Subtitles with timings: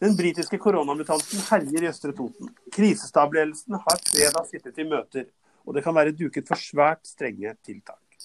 [0.00, 2.48] Den britiske koronamutanten herjer i Østre Toten.
[2.72, 5.26] Krisestabledelsen har fredag sittet i møter,
[5.68, 8.24] og det kan være duket for svært strenge tiltak.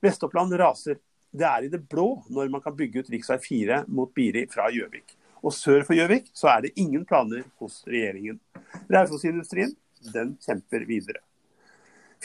[0.00, 0.96] Vest-Oppland raser.
[1.28, 3.36] Det er i det blå når man kan bygge ut rv.
[3.44, 5.12] 4 mot Biri fra Gjøvik.
[5.44, 8.40] Og sør for Gjøvik så er det ingen planer hos regjeringen.
[8.88, 9.76] Raufos-industrien
[10.16, 11.20] den kjemper videre.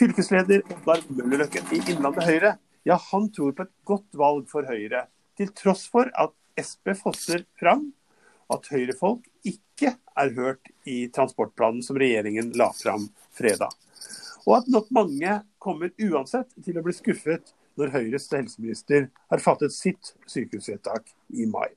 [0.00, 2.56] Fylkesleder Oddvar Møllerløkken i Innlandet Høyre
[2.88, 5.04] ja, han tror på et godt valg for Høyre,
[5.36, 6.32] til tross for at
[6.64, 7.90] Sp fosser fram
[8.50, 13.72] at høyrefolk ikke er hørt i transportplanen som regjeringen la fram fredag.
[14.46, 19.74] Og at nok mange kommer uansett til å bli skuffet når Høyres helseminister har fattet
[19.74, 21.68] sitt sykehusvedtak i mai.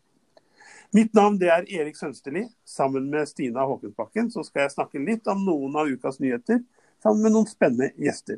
[0.94, 2.46] Mitt navn er Erik Sønsterli.
[2.66, 6.62] Sammen med Stina Håkensbakken så skal jeg snakke litt om noen av ukas nyheter,
[7.02, 8.38] sammen med noen spennende gjester.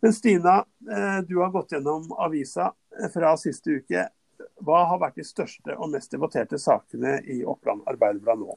[0.00, 0.58] Men Stina,
[0.90, 2.70] eh, du har gått gjennom avisa
[3.14, 4.06] fra siste uke.
[4.64, 8.56] Hva har vært de største og mest debatterte sakene i Oppland Arbeiderblad nå?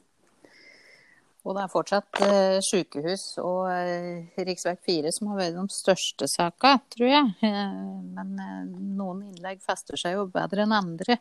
[1.44, 4.54] Og det er fortsatt eh, sykehus og eh, rv.
[4.86, 7.34] 4 som har vært de største sakene, tror jeg.
[7.44, 7.74] Eh,
[8.16, 8.62] men eh,
[8.96, 11.18] noen innlegg fester seg jo bedre enn andre.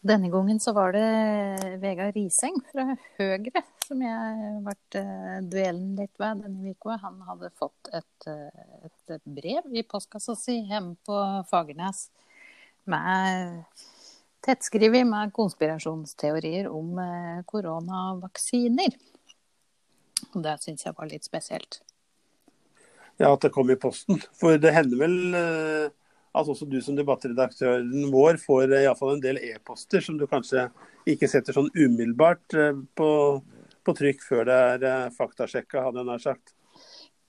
[0.00, 6.14] Denne gangen så var det Vegard Riseng fra Høyre som jeg ble eh, dvelen litt
[6.20, 6.98] ved denne uka.
[7.02, 11.18] Han hadde fått et, eh, et brev i postkassa si hjemme på
[11.50, 12.06] Fagernes
[12.88, 13.64] med
[14.44, 18.96] tettskrevet med konspirasjonsteorier om eh, koronavaksiner.
[20.34, 21.80] Og det syns jeg var litt spesielt.
[23.20, 24.20] Ja, at det kom i posten.
[24.40, 25.88] For det hender vel eh,
[26.30, 30.68] at også du som debattredaktøren vår får eh, iallfall en del e-poster som du kanskje
[31.08, 32.56] ikke setter sånn umiddelbart
[32.96, 33.10] på,
[33.84, 36.52] på trykk før det er faktasjekka, hadde jeg nær sagt.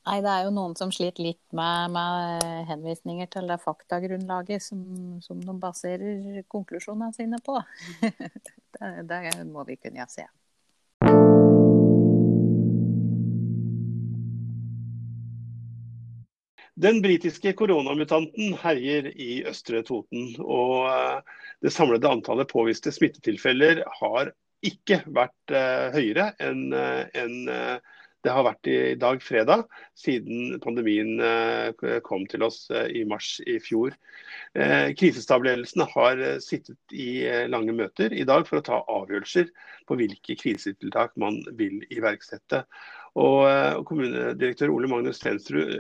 [0.02, 4.82] Nei, det er jo noen som sliter litt med, med henvisninger til det faktagrunnlaget som,
[5.22, 7.60] som de baserer konklusjonene sine på.
[8.02, 10.26] det, det, må vi kunne se.
[16.82, 20.32] Den britiske koronamutanten herjer i Østre Toten.
[20.42, 24.34] og eh, Det samlede antallet påviste smittetilfeller har
[24.66, 27.38] ikke vært uh, høyere enn uh, en,
[28.26, 29.64] det har vært i dag fredag,
[29.98, 33.96] siden pandemien eh, kom til oss eh, i mars i fjor.
[34.54, 39.50] Eh, krisestabledelsen har sittet i lange møter i dag for å ta avgjørelser
[39.90, 42.64] på hvilke krisetiltak man vil iverksette.
[43.20, 45.74] Og Kommunedirektør Ole Magnus Stensrud,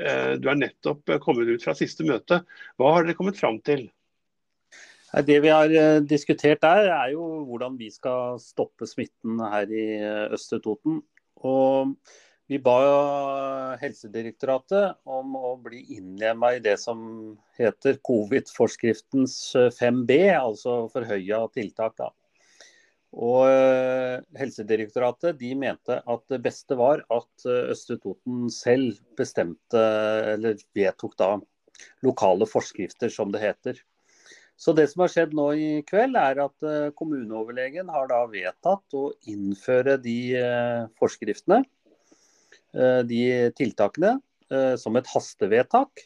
[0.43, 2.41] du er nettopp kommet ut fra siste møte.
[2.75, 3.85] Hva har dere kommet fram til?
[5.23, 5.71] Det vi har
[6.03, 9.85] diskutert der, er jo hvordan vi skal stoppe smitten her i
[10.35, 10.99] Østre Toten.
[11.47, 11.95] Og
[12.51, 12.77] vi ba
[13.79, 16.99] Helsedirektoratet om å bli innlemma i det som
[17.55, 19.37] heter covid-forskriftens
[19.77, 21.95] 5B, altså forhøya tiltak.
[22.01, 22.09] Da.
[23.11, 29.81] Og eh, Helsedirektoratet de mente at det beste var at eh, Østre Toten selv bestemte,
[30.35, 31.33] eller vedtok da,
[32.07, 33.81] lokale forskrifter, som det heter.
[34.55, 38.95] Så Det som har skjedd nå i kveld, er at eh, kommuneoverlegen har da vedtatt
[38.95, 40.19] å innføre de
[40.99, 41.65] forskriftene.
[42.71, 44.15] Eh, de tiltakene
[44.51, 46.05] eh, som et hastevedtak.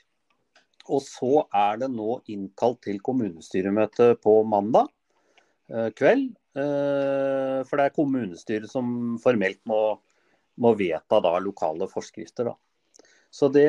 [0.85, 4.89] Og så er det nå innkalt til kommunestyremøte på mandag
[5.71, 6.33] eh, kveld.
[6.55, 9.97] For det er kommunestyret som formelt må,
[10.63, 12.47] må vedta lokale forskrifter.
[12.47, 12.53] Da.
[13.27, 13.65] Så det,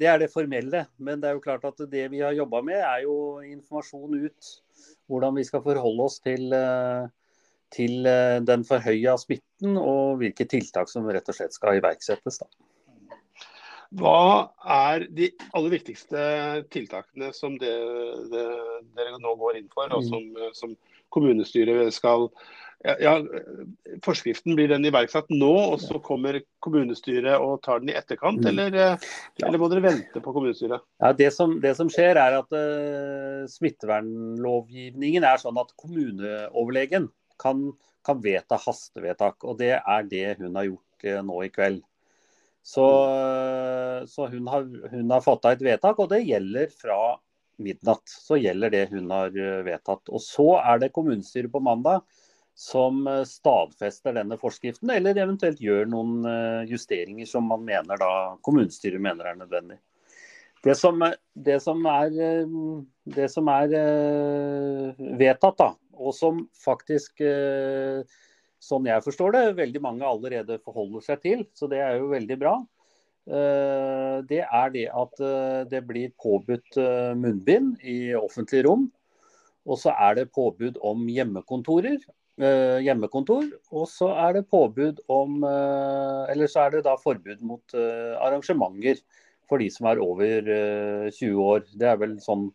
[0.00, 0.86] det, er det formelle.
[0.96, 4.48] Men det er jo klart at det vi har jobba med, er jo informasjon ut.
[5.12, 6.48] Hvordan vi skal forholde oss til,
[7.74, 12.40] til eh, den forhøya smitten, og hvilke tiltak som rett og slett skal iverksettes.
[12.42, 12.48] Da.
[14.00, 16.22] Hva er de aller viktigste
[16.70, 17.74] tiltakene som det,
[18.30, 18.46] det,
[18.94, 20.10] dere nå går inn for, og mm.
[20.10, 20.76] som, som
[21.10, 22.28] kommunestyret skal
[22.86, 23.14] ja, ja,
[24.04, 28.48] Forskriften blir den iverksatt nå, og så kommer kommunestyret og tar den i etterkant, mm.
[28.52, 29.08] eller, eh,
[29.44, 30.86] eller må dere vente på kommunestyret?
[31.02, 37.10] Ja, det, som, det som skjer er at uh, Smittevernlovgivningen er sånn at kommuneoverlegen
[37.40, 37.70] kan,
[38.06, 39.44] kan, vedta hastevedtak.
[39.44, 41.82] Og det er det hun har gjort eh, nå i kveld.
[42.62, 47.00] Så, eh, så hun, har, hun har fatta et vedtak, og det gjelder fra
[47.60, 48.04] midnatt.
[48.08, 50.10] Så gjelder det hun har eh, vedtatt.
[50.12, 52.04] Og så er det kommunestyret på mandag
[52.60, 56.26] som stadfester denne forskriften, eller eventuelt gjør noen
[56.68, 58.10] justeringer som man mener da
[58.44, 59.78] kommunestyret mener er nødvendig.
[60.60, 61.00] Det som,
[61.32, 62.18] det som er,
[63.16, 63.72] det som er
[65.22, 68.02] vedtatt, da, og som faktisk, eh,
[68.60, 71.44] sånn jeg forstår det, veldig mange allerede forholder seg til.
[71.54, 72.54] Så det er jo veldig bra.
[73.28, 76.80] Eh, det er det at eh, det blir påbudt
[77.20, 78.88] munnbind i offentlige rom.
[79.68, 82.00] Og så er det påbud om hjemmekontorer
[82.40, 83.50] hjemmekontor.
[83.76, 89.02] Og så er det påbud om Eller så er det da forbud mot arrangementer
[89.44, 90.48] for de som er over
[91.12, 91.66] 20 år.
[91.76, 92.48] Det er vel sånn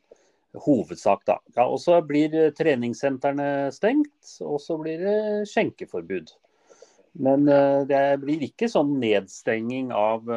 [0.64, 1.40] hovedsak, da.
[1.58, 4.16] Ja, og så blir treningssentrene stengt,
[4.46, 5.20] og så blir det
[5.52, 6.34] skjenkeforbud.
[7.26, 7.46] Men
[7.88, 10.28] det blir ikke sånn nedstenging av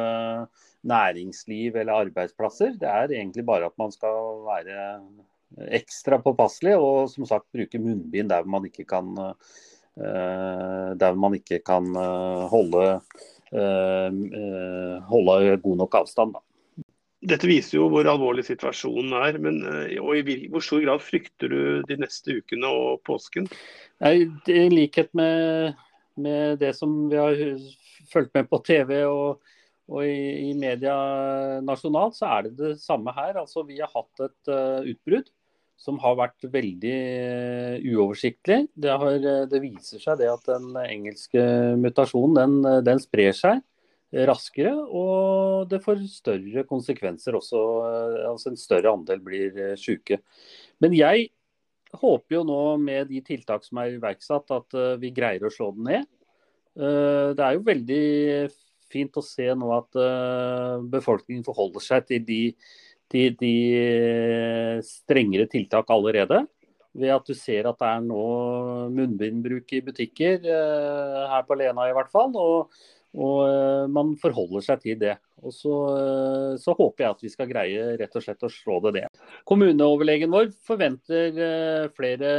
[0.87, 2.77] næringsliv eller arbeidsplasser.
[2.79, 4.85] Det er egentlig bare at man skal være
[5.73, 9.11] ekstra påpasselig og som sagt bruke munnbind der man ikke kan,
[9.97, 12.85] eh, man ikke kan eh, holde,
[13.51, 16.37] eh, holde god nok avstand.
[16.37, 16.43] Da.
[17.19, 19.39] Dette viser jo hvor alvorlig situasjonen er.
[19.43, 19.59] men
[19.99, 23.49] og I hvor stor grad frykter du de neste ukene og påsken?
[23.99, 25.75] I likhet med,
[26.15, 27.35] med det som vi har
[28.11, 29.41] fulgt med på TV og,
[29.89, 30.95] og i, i, media
[31.65, 33.41] nasjonalt, så er det det samme her.
[33.41, 35.29] Altså, vi har hatt et uh, utbrudd
[35.79, 38.65] som har vært veldig uh, uoversiktlig.
[38.75, 41.43] Det, har, eh, det, viser seg det at den engelske
[41.79, 43.63] mutasjonen den, eh, den, sprer seg
[44.29, 47.59] raskere, og det får større konsekvenser også.
[48.31, 50.21] Altså en større andel blir syke.
[50.81, 51.29] Men jeg
[51.99, 55.89] håper jo nå med de tiltak som er iverksatt, at vi greier å slå den
[55.91, 56.09] ned.
[56.73, 58.03] Det er jo veldig
[58.89, 59.97] fint å se nå at
[60.89, 62.43] befolkningen forholder seg til de
[63.09, 66.43] de, de eh, strengere tiltak allerede.
[66.99, 68.23] Ved at du ser at det er nå
[68.93, 72.33] munnbindbruk i butikker, eh, her på Lena i hvert fall.
[72.37, 72.73] Og,
[73.17, 75.15] og eh, man forholder seg til det.
[75.39, 75.71] Og så,
[76.59, 79.21] så, håper jeg at vi skal greie rett og slett å slå det ned.
[79.47, 81.37] Kommuneoverlegen vår forventer
[81.95, 82.31] flere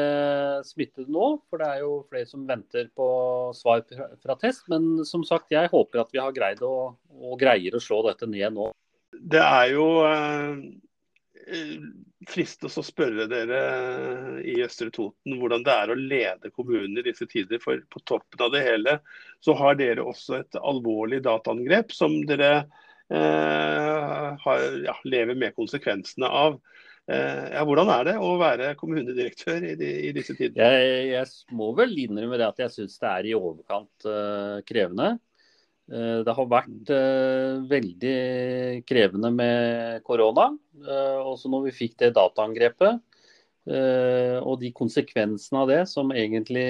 [0.68, 3.08] smittede nå, for det er jo flere som venter på
[3.56, 3.86] svar
[4.20, 4.68] fra test.
[4.68, 8.28] Men som sagt, jeg håper at vi har greid å, og greier å slå dette
[8.28, 8.68] ned nå
[9.20, 9.86] det er jo
[11.46, 11.76] eh,
[12.28, 13.60] fristende å spørre dere
[14.44, 17.62] i Østre Toten hvordan det er å lede kommunen i disse tider.
[17.62, 18.98] For på toppen av det hele
[19.44, 22.52] så har dere også et alvorlig dataangrep som dere
[23.10, 26.60] eh, har, ja, lever med konsekvensene av.
[27.10, 30.76] Eh, ja, hvordan er det å være kommunedirektør i, de, i disse tider?
[30.76, 35.16] Jeg, jeg, må vel innrømme det at jeg syns det er i overkant uh, krevende.
[35.90, 38.16] Eh, det har vært eh, veldig
[38.86, 40.50] krevende med korona.
[40.78, 43.06] Eh, også når vi fikk det dataangrepet.
[43.70, 46.64] Og de konsekvensene av det som egentlig,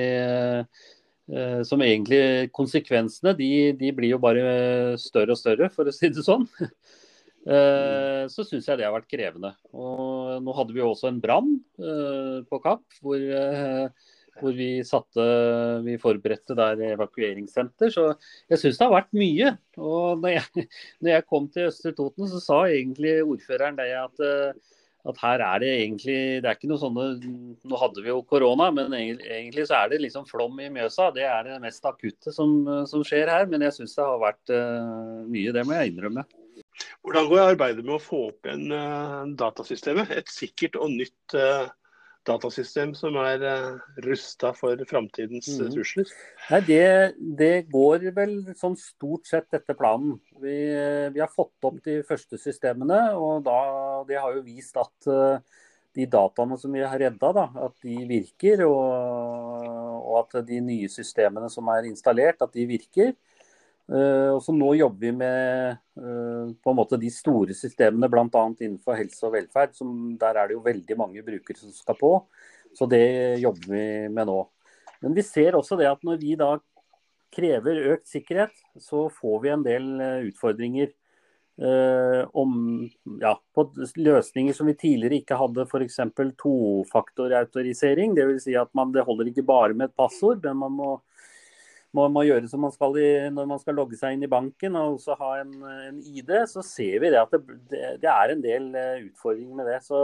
[1.64, 6.26] som egentlig Konsekvensene de, de, blir jo bare større og større, for å si det
[6.26, 6.44] sånn.
[8.34, 9.55] Så syns jeg det har vært krevende.
[9.70, 11.55] Og nå hadde vi også en brann
[12.50, 13.22] på Kapp hvor
[14.41, 15.25] hvor vi satte
[15.85, 17.93] Vi forberedte der evakueringssenter.
[17.93, 18.09] Så
[18.51, 19.55] jeg syns det har vært mye.
[19.79, 20.67] Og når jeg,
[21.03, 24.25] når jeg, kom til Østre Toten, så sa egentlig ordføreren det at,
[25.11, 27.07] at her er det egentlig Det er ikke noe sånne
[27.71, 31.11] Nå hadde vi jo korona, men egentlig så er det liksom flom i Mjøsa.
[31.17, 32.61] Det er det mest akutte som,
[32.91, 33.49] som skjer her.
[33.51, 36.27] Men jeg syns det har vært uh, mye, det må jeg innrømme.
[37.05, 40.13] Hvordan går arbeidet med å få opp en uh, datasystemet?
[40.17, 41.69] Et sikkert og nytt uh,
[42.31, 43.71] datasystem som er eh,
[44.06, 45.71] rusta for framtidens mm.
[45.75, 46.12] trusler?
[46.49, 46.85] Nei, det,
[47.38, 50.17] det, går vel sånn stort sett etter planen.
[50.41, 50.59] Vi,
[51.12, 53.58] vi, har fått opp de første systemene, og da,
[54.08, 55.10] det har jo vist at
[55.96, 58.65] de dataene som vi har redda, da, at de virker.
[58.67, 63.15] Og, og, at de nye systemene som er installert, at de virker.
[63.91, 68.29] Uh, og så Nå jobber vi med uh, på en måte de store systemene, bl.a.
[68.31, 69.75] innenfor helse og velferd.
[69.79, 72.13] Som, der er det jo veldig mange brukere som skal på.
[72.77, 73.03] Så det
[73.43, 74.39] jobber vi med nå.
[75.03, 76.55] Men vi ser også det at når vi da
[77.35, 80.94] krever økt sikkerhet, så får vi en del uh, utfordringer.
[82.32, 82.53] om
[83.20, 83.63] ja, på
[84.01, 85.99] løsninger som vi tidligere ikke hadde, f.eks.
[86.41, 88.15] tofaktorautorisering.
[88.17, 88.47] Dvs.
[88.47, 90.94] Si at man, det holder ikke bare med et passord, men man må
[91.97, 94.79] må, må gjøre som man skal i, når man skal logge seg inn i banken
[94.79, 95.53] og også ha en,
[95.91, 99.70] en ID, så ser vi det at det, det, er en del uh, utfordringer med
[99.73, 99.81] det.
[99.87, 100.01] Så,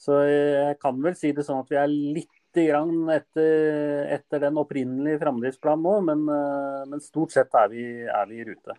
[0.00, 4.58] så, jeg kan vel si det sånn at vi er litt grann etter, etter den
[4.58, 8.78] opprinnelige framdriftsplanen nå, men, uh, men, stort sett er vi, er vi, i rute.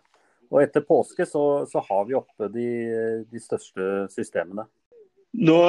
[0.52, 2.68] Og etter påske så, så har vi oppe de,
[3.30, 4.66] de største systemene.
[5.40, 5.62] Nå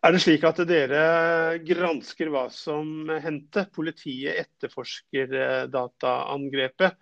[0.00, 1.00] er det slik at dere
[1.66, 3.66] gransker hva som hendte?
[3.74, 6.96] Politiet etterforsker eh, dataangrepet.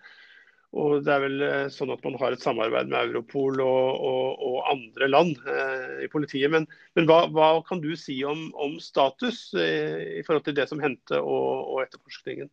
[0.77, 4.43] Og det er vel eh, sånn at man har et samarbeid med Europol og, og,
[4.49, 6.51] og andre land eh, i politiet.
[6.53, 10.67] Men, men hva, hva, kan du si om, om status eh, i forhold til det
[10.69, 12.51] som hendte og, og etterforskningen?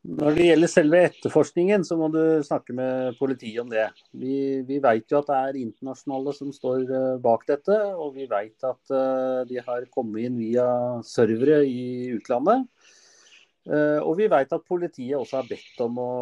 [0.00, 3.84] Når det gjelder selve etterforskningen, så må du snakke med politiet om det.
[4.16, 8.24] Vi, vi vet jo at det er internasjonale som står eh, bak dette, og vi
[8.30, 10.64] vet at uh, de har kommet inn via
[11.04, 12.64] servere i utlandet.
[13.68, 16.12] Uh, og vi vet at politiet også har bedt om å,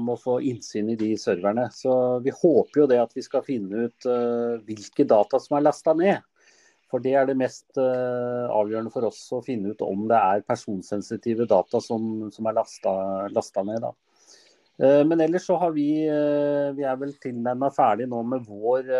[0.00, 1.68] om å, få innsyn i de serverne.
[1.76, 1.92] Så
[2.24, 4.08] vi håper jo det at vi skal finne ut
[4.64, 6.24] hvilke data som er lasta ned.
[6.94, 10.46] For det er det mest uh, avgjørende for oss å finne ut om det er
[10.46, 13.82] personsensitive data som, som er lasta ned.
[13.82, 13.92] Da.
[15.06, 18.90] men ellers så har vi Vi er vel tilnærma ferdig nå med vår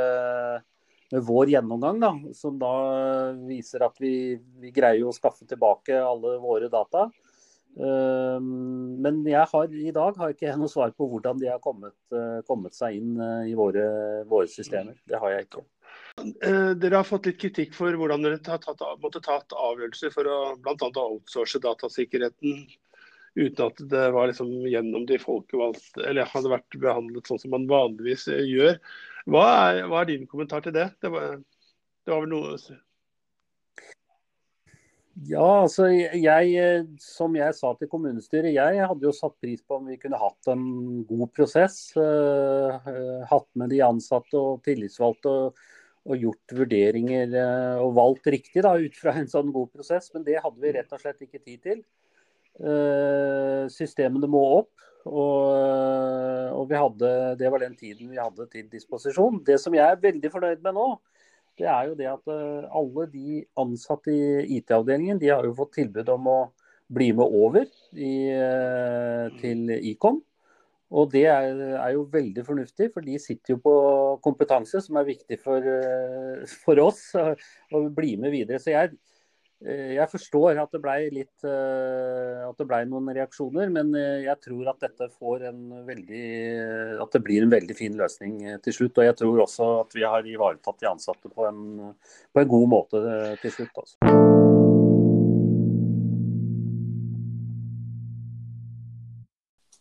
[1.15, 2.75] med vår gjennomgang, da, som da
[3.47, 7.05] viser at vi, vi greier å skaffe tilbake alle våre data.
[7.75, 12.41] Men jeg har, i dag har ikke noe svar på hvordan de har kommet, eh,
[12.47, 13.87] kommet seg inn eh, i våre,
[14.31, 14.95] våre, systemer.
[15.09, 15.65] Det har jeg ikke.
[16.25, 20.29] Eh, dere har fått litt kritikk for hvordan dere har tatt, måtte tatt avgjørelser for
[20.31, 20.89] å bl.a.
[21.05, 22.65] outsource datasikkerheten
[23.35, 27.67] uten at det var liksom gjennom de folkevalgte, eller hadde vært behandlet sånn som man
[27.71, 28.79] vanligvis gjør.
[29.27, 30.87] Hva er, hva er din kommentar til det?
[31.03, 31.41] Det var,
[32.07, 32.59] det var vel noe
[35.31, 39.87] ja, altså jeg, som jeg sa til kommunestyret, jeg hadde jo satt pris på om
[39.87, 40.65] vi kunne hatt en
[41.07, 41.77] god prosess.
[41.95, 45.63] Hatt med de ansatte og tillitsvalgte og,
[46.05, 50.11] og gjort vurderinger uh, og valgt riktig da, ut fra en sånn god prosess.
[50.15, 51.85] Men det hadde vi rett og slett ikke tid til.
[52.61, 54.73] Uh, systemene må opp.
[55.05, 55.49] Og,
[56.57, 59.43] og vi hadde, det var den tiden vi hadde til disposisjon.
[59.45, 60.87] Det som jeg er veldig fornøyd med nå,
[61.61, 65.77] det er jo det at eh, alle de ansatte i IT-avdelingen de har jo fått
[65.79, 66.39] tilbud om å
[66.95, 70.21] bli med over i, eh, til Icom.
[70.93, 73.75] Og det er, er, jo veldig fornuftig, for de sitter jo på
[74.23, 78.61] kompetanse som er viktig for, eh, for oss å bli med videre.
[78.63, 78.93] Så jeg,
[79.65, 85.09] Eh, jeg forstår at det ble litt eh, noen reaksjoner, men jeg tror at dette
[85.15, 86.25] får en veldig
[87.05, 89.01] at det blir en veldig fin løsning til slutt.
[89.01, 91.65] Og jeg tror også at vi har ivaretatt de ansatte på en,
[92.33, 93.03] på en god måte
[93.43, 93.75] til slutt.
[93.75, 93.99] Også.
[94.03, 94.24] Altså.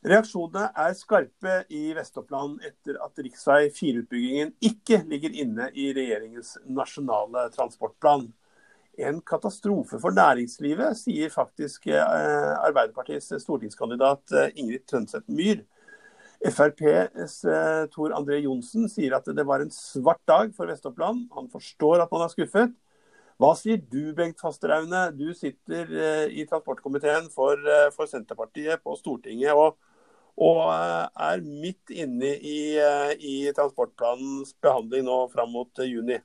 [0.03, 3.29] Reaksjonene er skarpe i Vest-Oppland etter at rv.
[3.71, 8.27] 4-utbyggingen ikke ligger inne i regjeringens nasjonale transportplan
[8.97, 15.63] en katastrofe for næringslivet, sier faktisk eh, Arbeiderpartiets stortingskandidat eh, Ingrid Trønseth Myhr.
[16.43, 21.29] FrPs eh, Tor André Johnsen sier at det var en svart dag for Vest-Oppland.
[21.33, 22.75] Han forstår at man er skuffet.
[23.41, 25.07] Hva sier du, Bengt Fasteraune?
[25.17, 25.89] Du sitter
[26.29, 27.57] i transportkomiteen for,
[27.95, 29.79] for Senterpartiet på Stortinget og,
[30.41, 32.75] og er midt inne i,
[33.19, 36.17] i transportplanens behandling nå fram mot juni.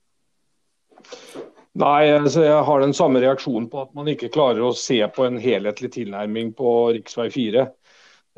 [1.78, 5.28] Nei, altså jeg har den samme reaksjonen på at man ikke klarer å se på
[5.28, 7.28] en helhetlig tilnærming på rv.
[7.34, 7.66] 4.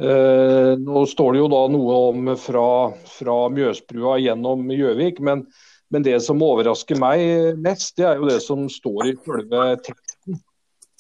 [0.01, 2.69] Eh, nå står det jo da noe om fra,
[3.09, 5.45] fra Mjøsbrua gjennom Gjøvik, men,
[5.93, 9.67] men, det som overrasker meg mest, det er jo det som står i selve.
[9.75, 10.10] Eh,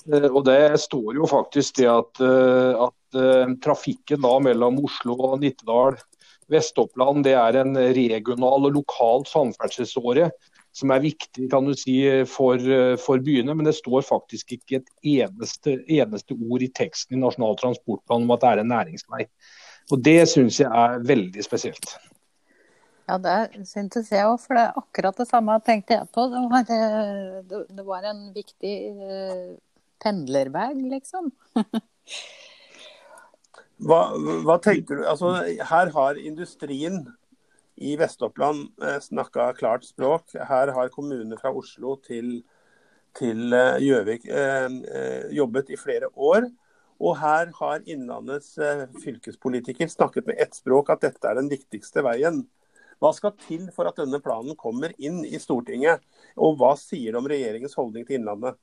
[0.08, 5.40] og det står jo faktisk det at, eh, at eh, trafikken da mellom Oslo og
[5.42, 5.98] Nittedal
[6.50, 10.30] Vest-Oppland det er en regional og lokal samferdselsåre
[10.72, 11.96] som er viktig kan du si,
[12.30, 12.62] for,
[13.02, 13.56] for, byene.
[13.58, 18.30] Men det står faktisk ikke et eneste, eneste, ord i teksten i Nasjonal transportplan om
[18.36, 19.26] at det er en næringsvei.
[19.90, 21.96] Og Det syns jeg er veldig spesielt.
[23.10, 26.28] Ja, det syntes jeg òg, for det er akkurat det samme tenkte jeg på.
[26.30, 28.76] Det var, det var en viktig
[30.02, 31.30] pendlervei, liksom.
[33.86, 34.02] hva,
[34.46, 35.06] hva tenker du?
[35.08, 35.34] Altså,
[35.70, 37.02] her har industrien
[37.80, 40.34] i Vest-Oppland eh, snakka klart språk.
[40.34, 42.42] Her har kommunene fra Oslo til,
[43.16, 46.50] til eh, Gjøvik eh, jobbet i flere år.
[47.00, 48.58] Og her har Innlandets
[49.00, 52.42] fylkespolitiker snakket med ett språk, at dette er den viktigste veien.
[53.00, 56.04] Hva skal til for at denne planen kommer inn i Stortinget,
[56.36, 58.60] og hva sier det om regjeringens holdning til Innlandet?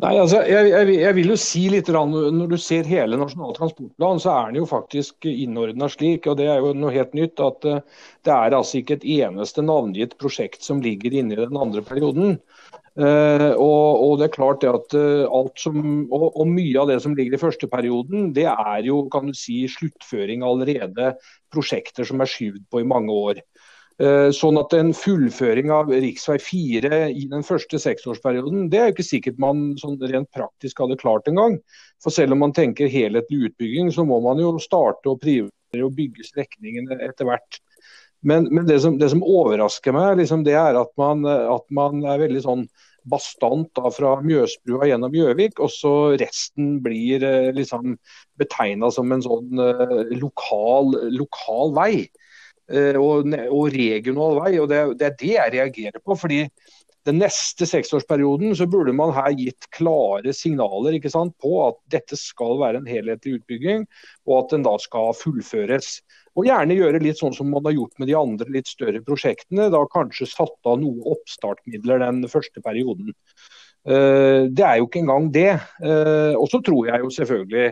[0.00, 4.20] Nei, altså, jeg, jeg, jeg, vil jo si litt, Når du ser hele Nasjonal transportplan,
[4.22, 7.66] så er den jo faktisk innordna slik, og det er jo noe helt nytt, at
[7.68, 7.82] uh,
[8.24, 12.38] det er altså ikke et eneste navngitt prosjekt som ligger inne i den andre perioden.
[12.92, 15.78] Uh, og, og, det er klart det at uh, alt som,
[16.12, 19.36] og, og, mye av det som ligger i første perioden, det er jo kan du
[19.36, 21.14] si, sluttføring allerede
[21.52, 23.40] prosjekter som er skyvd på i mange år.
[24.00, 26.38] Eh, sånn at en fullføring av rv.
[26.40, 30.96] 4 i den første seksårsperioden, det er jo ikke sikkert man sånn rent praktisk hadde
[31.00, 31.58] klart engang.
[32.02, 35.98] For selv om man tenker helhetlig utbygging, så må man jo starte å prioritere og
[35.98, 37.60] bygge strekningene etter hvert.
[38.22, 42.04] Men, men det, som, det, som, overrasker meg, liksom, det er at man, at man,
[42.06, 42.64] er veldig sånn
[43.10, 47.96] bastant da, fra Mjøsbrua gjennom Gjøvik, og så resten blir eh, liksom
[48.38, 52.06] betegna som en sånn uh, lokal, lokal vei.
[52.70, 54.52] Eh, og, og regional vei.
[54.62, 56.16] og det, det, er det jeg reagerer på.
[56.18, 56.44] fordi
[57.02, 62.14] den neste seksårsperioden så burde man her gitt klare signaler ikke sant, på at dette
[62.18, 63.88] skal være en helhetlig utbygging,
[64.28, 65.96] og at den da skal fullføres.
[66.38, 69.66] Og gjerne gjøre litt sånn som man har gjort med de andre litt større prosjektene.
[69.74, 73.10] Da kanskje satt av noe oppstartmidler den første perioden.
[73.82, 75.50] Eh, det er jo ikke engang det.
[75.82, 77.66] Eh, og så tror jeg jo selvfølgelig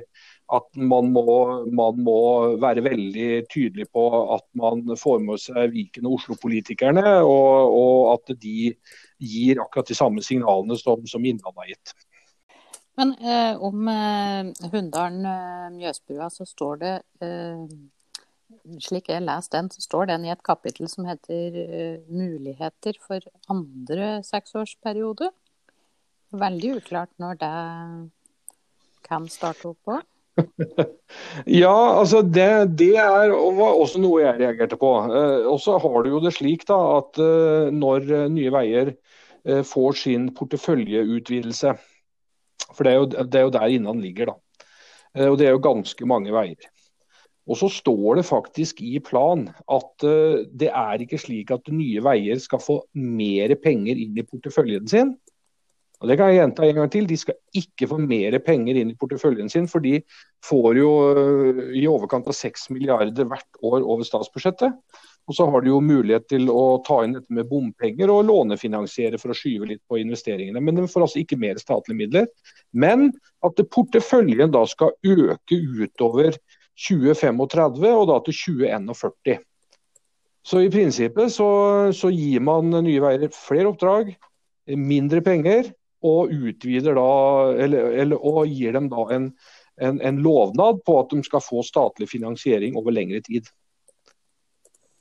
[0.56, 1.24] at man må,
[1.70, 2.20] man må,
[2.62, 4.04] være veldig tydelig på
[4.34, 8.72] at man får med seg Viken og Oslo-politikerne, og, og, at de
[9.20, 11.94] gir akkurat de samme signalene som, som Innlandet har gitt.
[12.98, 17.64] Men eh, om eh, Hunndalen-Mjøsbrua eh, så står det eh,
[18.82, 23.22] slik jeg leser den, så står den i et kapittel som heter uh, 'Muligheter for
[23.48, 25.30] andre seksårsperiode'.
[26.30, 27.52] Veldig uklart når det
[29.06, 30.00] kan starte opp på.
[31.62, 34.90] ja, altså det, det, er også noe jeg reagerte på.
[35.10, 38.94] Uh, og så har du jo det slik da at uh, når Nye Veier
[39.40, 41.70] får sin porteføljeutvidelse,
[42.76, 44.66] for det er, jo, det er jo der innan ligger, da.
[45.30, 46.66] og det er jo ganske mange veier.
[47.48, 52.36] Og så står det faktisk i plan at det er ikke slik at Nye Veier
[52.44, 55.14] skal få mer penger inn i porteføljen sin.
[56.00, 57.06] Og det kan jeg gjenta en gang til.
[57.08, 59.98] De skal ikke få mer penger inn i porteføljen sin, for de
[60.46, 64.78] får jo øh, i overkant av 6 milliarder hvert år over statsbudsjettet.
[65.28, 69.20] Og så har de jo mulighet til å ta inn dette med bompenger og lånefinansiere
[69.20, 70.62] for å skyve litt på investeringene.
[70.64, 72.30] Men de får altså ikke mer statlige midler.
[72.72, 73.10] Men
[73.46, 76.40] at porteføljen da skal øke utover
[76.80, 79.44] 2035 og da til 2041.
[80.40, 81.50] Så i prinsippet så,
[81.92, 84.14] så gir man Nye Veier flere oppdrag,
[84.80, 85.68] mindre penger,
[86.06, 87.08] og utvider da,
[87.60, 89.30] eller, eller, og gir dem da en,
[89.80, 93.48] en, en, lovnad på at de skal få statlig finansiering over lengre tid.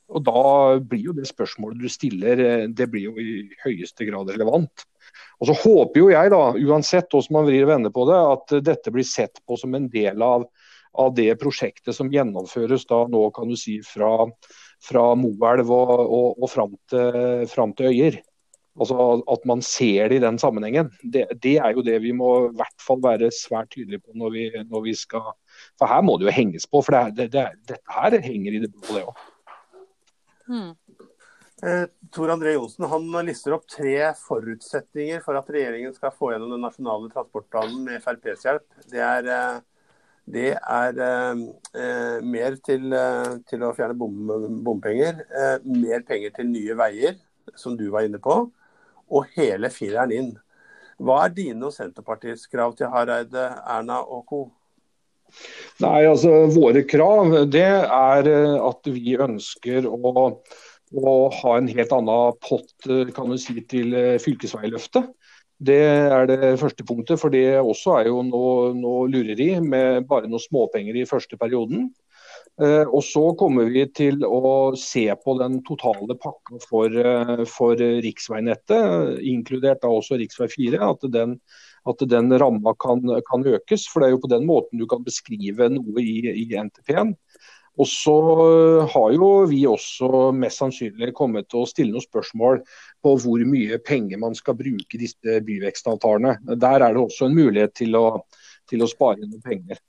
[0.10, 0.44] Og Da
[0.82, 4.85] blir jo det spørsmålet du stiller, eh, det blir jo i høyeste grad relevant.
[5.40, 8.57] Og Så håper jo jeg, da, uansett hvordan man vrir og vender på det, at
[8.66, 10.48] dette blir sett på som en del av,
[11.00, 14.25] av det prosjektet som gjennomføres da nå kan du si fra,
[14.83, 18.20] fra Moelv og, og, og fram, til, til Øyer.
[18.79, 20.92] Altså At man ser det i den sammenhengen.
[21.03, 24.35] Det, det, er jo det vi må i hvert fall være svært tydelige på når
[24.35, 25.33] vi, når vi skal
[25.79, 26.81] For her må det jo henges på.
[26.85, 29.25] For det, det, dette her henger i det blå, det òg.
[30.50, 30.72] Hmm.
[31.61, 36.53] Eh, Tor André Johnsen han lister opp tre forutsetninger for at regjeringen skal få gjennom
[36.55, 38.68] den nasjonale transportplanen med FrPs hjelp.
[38.94, 39.59] Det er, eh,
[40.29, 41.42] det er eh,
[41.83, 44.31] eh, mer til, eh, til, å fjerne bom,
[44.63, 47.20] bompenger, eh, mer penger til nye veier,
[47.59, 48.39] som du var inne på,
[49.09, 50.31] og hele fireren inn.
[51.00, 54.41] Hva er dine og Senterpartiets krav til Hareide, Erna og co.?
[55.79, 61.93] Nei, altså Våre krav det er eh, at vi ønsker å, å ha en helt
[61.95, 65.11] annen pott eh, kan du si, til eh, fylkesveiløftet.
[65.59, 70.29] Det er det første punktet, for det også er jo noe, noe lureri med bare
[70.29, 71.89] noen småpenger i første perioden.
[72.59, 77.75] Eh, og Så kommer vi til å se på den totale pakka for, eh, for
[77.75, 80.48] riksveinettet, inkludert da også rv.
[80.51, 80.81] 4.
[80.89, 81.39] At den,
[81.87, 83.87] at den ramma kan, kan, økes.
[83.87, 87.15] For det er jo på den måten du kan beskrive noe i, i NTP-en.
[87.79, 88.17] Og så
[88.91, 92.59] har jo vi også mest sannsynlig kommet til å stille noen spørsmål
[93.00, 96.57] på hvor mye penger man skal bruke disse byvekstavtalene.
[96.59, 98.25] Der er det også en mulighet til å,
[98.67, 99.79] til å spare noen penger.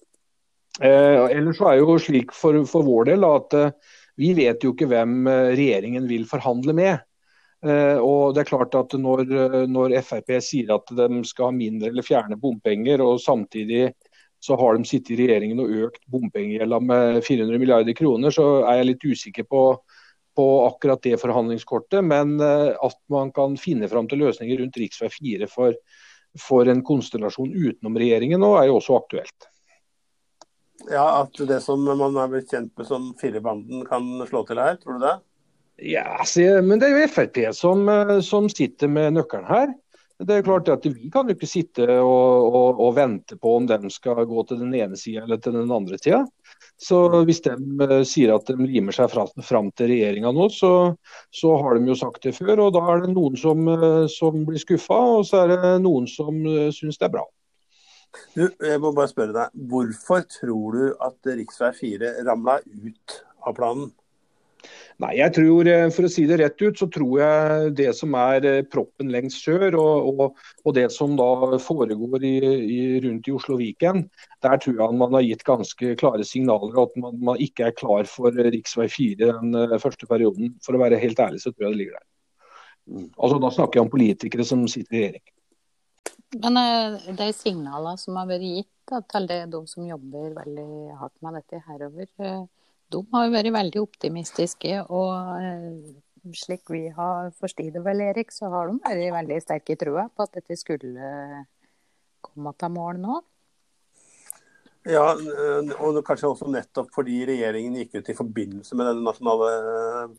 [0.79, 3.73] Eh, ellers så er jo slik for, for vår del at eh,
[4.21, 7.07] vi vet jo ikke hvem eh, regjeringen vil forhandle med.
[7.67, 9.25] Eh, og det er klart at når,
[9.69, 13.91] når, Frp sier at de skal ha mindre eller fjerne bompenger, og samtidig
[14.41, 18.81] så har de sittet i regjeringen og økt bompengegjelda med 400 milliarder kroner, så er
[18.81, 19.65] jeg litt usikker på,
[20.37, 22.01] på akkurat det forhandlingskortet.
[22.07, 25.11] Men eh, at man kan finne fram til løsninger rundt rv.
[25.19, 25.77] 4 for,
[26.41, 29.50] for en konstellasjon utenom regjeringen nå, er jo også aktuelt.
[30.89, 34.79] Ja, At det som man er blitt kjent med som firebanden kan slå til her,
[34.81, 35.19] tror du det?
[35.81, 36.25] Ja,
[36.63, 39.73] men det er jo Frp som, eh, som sitter med nøkkelen her.
[40.21, 43.69] Det er klart at Vi kan jo ikke sitte og, og, og vente på om
[43.69, 46.27] de skal gå til den ene sida eller til den andre sida.
[46.77, 50.93] Så Hvis de uh, sier at de limer seg fra, fram til regjeringa nå, så,
[51.33, 52.67] så, har de jo sagt det før.
[52.67, 56.09] og Da er det noen som, uh, som blir skuffa, og så er det noen
[56.09, 56.45] som
[56.77, 57.25] syns det er bra.
[58.35, 61.73] Du, jeg må bare spørre deg, Hvorfor tror du at rv.
[61.79, 63.91] 4 ramla ut av planen?
[65.01, 68.15] Nei, jeg tror, eh, For å si det rett ut, så tror jeg det som
[68.19, 73.31] er eh, proppen lengst sør, og, og, og det som da foregår i, i, rundt
[73.31, 74.05] i Oslo Viken,
[74.45, 78.09] der tror jeg man har gitt ganske klare signaler at man, man ikke er klar
[78.11, 78.61] for rv.
[78.69, 80.55] 4 den eh, første perioden.
[80.65, 82.09] For å være helt ærlig, så tror jeg det ligger der.
[83.17, 85.29] Altså Da snakker jeg om politikere som sitter i regjering.
[86.39, 91.41] Men uh, de signalene som har vært gitt til de som jobber veldig hardt med
[91.41, 92.45] dette herover, uh,
[92.91, 94.77] de har jo vært veldig optimistiske.
[94.95, 99.75] Og uh, slik vi har forstått det vel, Erik, så har de vært veldig sterke
[99.75, 101.17] i trua på at dette skulle
[102.23, 103.21] komme til mål nå.
[104.89, 109.51] Ja, og kanskje også nettopp fordi regjeringen gikk ut i forbindelse med denne nasjonale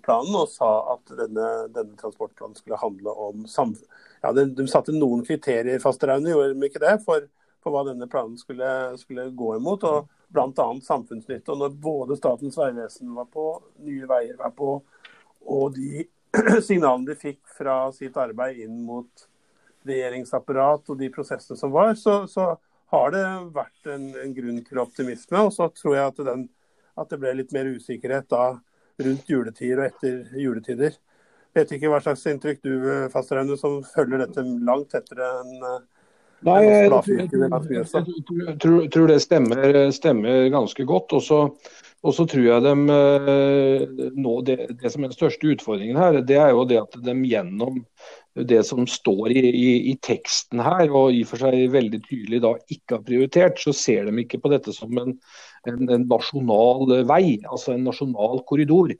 [0.05, 3.89] planen og sa at denne, denne transportplanen skulle handle om samfunn.
[4.21, 7.25] Ja, de, de, satte noen kriterier, Fasteraune, gjorde de ikke det, for,
[7.65, 8.69] for hva denne planen skulle,
[9.01, 9.87] skulle gå imot.
[9.89, 10.67] og Bl.a.
[10.85, 11.51] samfunnsnytte.
[11.51, 13.49] Og når både Statens vegvesen var på,
[13.81, 14.75] Nye Veier var på,
[15.49, 16.05] og de
[16.69, 19.25] signalene de fikk fra sitt arbeid inn mot
[19.89, 22.53] regjeringsapparat og de prosessene som var, så, så
[22.91, 23.23] har det
[23.55, 25.45] vært en, en, grunn til optimisme.
[25.45, 26.43] Og så tror jeg at, den,
[26.97, 28.49] at, det ble litt mer usikkerhet da
[29.01, 30.99] rundt juletider og etter juletider.
[31.55, 32.75] Vet ikke hva slags inntrykk du
[33.11, 35.81] Fasteraune, som følger dette langt tettere enn
[36.41, 39.59] Nei, jeg, jeg, jeg, jeg tror, tror, det stemmer,
[39.93, 41.13] stemmer ganske godt.
[41.13, 43.83] Og så tror jeg de eh,
[44.17, 47.13] nå det, det, som er den største utfordringen her, det er jo det at de
[47.29, 47.83] gjennom
[48.35, 52.41] det som står i, i, i, teksten her, og i og for seg veldig tydelig
[52.43, 55.17] da ikke har prioritert, så ser de ikke på dette som en,
[55.67, 58.93] en, en nasjonal vei, altså en nasjonal korridor.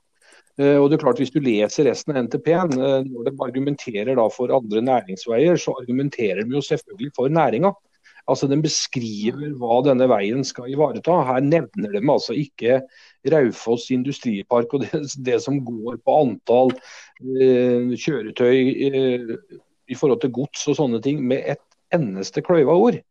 [0.59, 4.19] Eh, og det er klart Hvis du leser resten av NTP-en, eh, når de argumenterer
[4.19, 7.71] da for andre næringsveier, så argumenterer de jo selvfølgelig for næringa.
[8.29, 11.21] Altså, Den beskriver hva denne veien skal ivareta.
[11.27, 12.81] Her nevner de altså ikke
[13.31, 18.57] Raufoss industripark og det, det som går på antall eh, kjøretøy
[18.89, 19.36] eh,
[19.91, 23.01] i forhold til gods og sånne ting, med et eneste kløyva ord.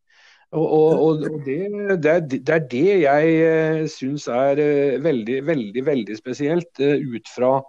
[0.50, 1.58] Og, og, og det,
[2.02, 6.98] det, er, det, er, det jeg eh, syns er eh, veldig, veldig, veldig spesielt, eh,
[6.98, 7.60] ut fra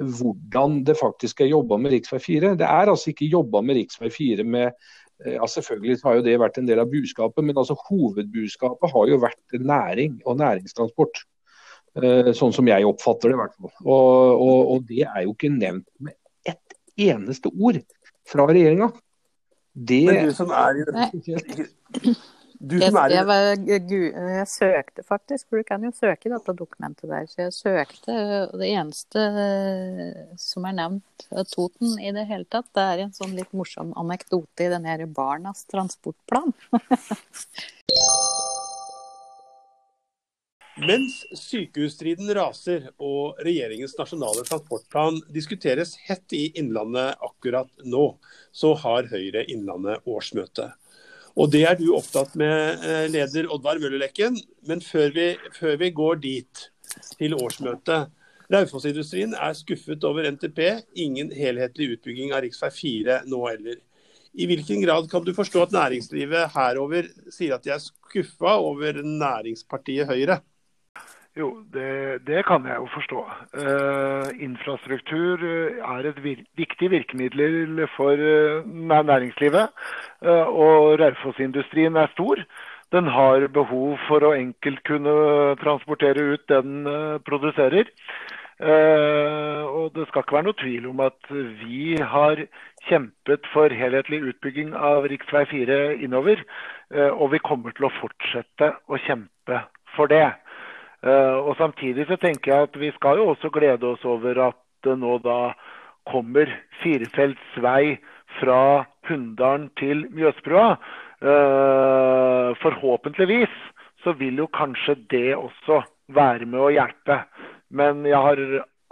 [0.00, 2.16] hvordan det faktisk er jobba med rv.
[2.16, 2.54] 4.
[2.56, 4.08] Det er altså ikke jobba med rv.
[4.14, 4.72] 4 med
[5.26, 9.20] ja, Selvfølgelig har jo det vært en del av budskapet, men altså hovedbudskapet har jo
[9.20, 11.22] vært næring og næringstransport.
[11.98, 13.72] Eh, sånn som jeg oppfatter det, i hvert fall.
[13.82, 16.14] Og, og, og, det er jo ikke nevnt med
[16.46, 16.76] ett
[17.10, 17.80] eneste ord
[18.30, 18.92] fra regjeringa.
[19.74, 20.84] Det Men du som er i
[22.60, 27.08] du er jeg, var, jeg, søkte faktisk, for du kan jo søke i dette dokumentet
[27.08, 27.24] der.
[27.30, 28.16] Så jeg søkte,
[28.50, 29.22] og det eneste
[30.36, 33.94] som er nevnt av Toten i det hele tatt, det er en sånn litt morsom
[33.96, 36.52] anekdote i den her Barnas transportplan.
[40.80, 48.04] Mens sykehusstriden raser og regjeringens nasjonale transportplan diskuteres hett i Innlandet akkurat nå,
[48.52, 50.70] så har Høyre Innlandet årsmøte.
[51.40, 54.36] Og Det er du opptatt med, eh, leder Oddvar Møllerlekken.
[54.68, 56.70] Men før vi, før vi går dit,
[57.16, 58.10] til årsmøtet.
[58.52, 60.82] Raufoss-industrien er skuffet over NTP.
[60.96, 62.70] Ingen helhetlig utbygging av rv.
[62.74, 63.76] 4 nå heller.
[64.36, 69.00] I hvilken grad kan du forstå at næringslivet herover sier at de er skuffa over
[69.02, 70.42] næringspartiet Høyre?
[71.40, 73.20] Jo, det, det, kan jeg jo forstå.
[73.62, 79.70] Eh, infrastruktur eh, er et vir viktig virkemiddel for eh, næringslivet.
[80.20, 82.42] Eh, og Raufoss-industrien er stor.
[82.92, 85.14] Den har behov for å enkelt kunne
[85.62, 86.84] transportere ut det den
[87.24, 87.86] produserer.
[88.60, 91.30] og Det skal ikke være noe tvil om at
[91.62, 92.42] vi har
[92.90, 95.46] kjempet for helhetlig utbygging av rv.
[95.54, 96.42] 4 innover.
[97.14, 99.62] og vi kommer til å fortsette å kjempe
[99.94, 100.34] for det.
[101.00, 104.58] Eh, og Samtidig så tenker jeg at vi skal jo også glede oss over at
[104.84, 105.52] det nå da
[106.08, 106.48] kommer
[106.82, 107.98] firefelts vei
[108.40, 110.76] fra Hunndalen til Mjøsbrua.
[111.20, 113.56] Eh, forhåpentligvis
[114.04, 117.22] så vil jo kanskje det også være med å hjelpe.
[117.70, 118.44] Men jeg har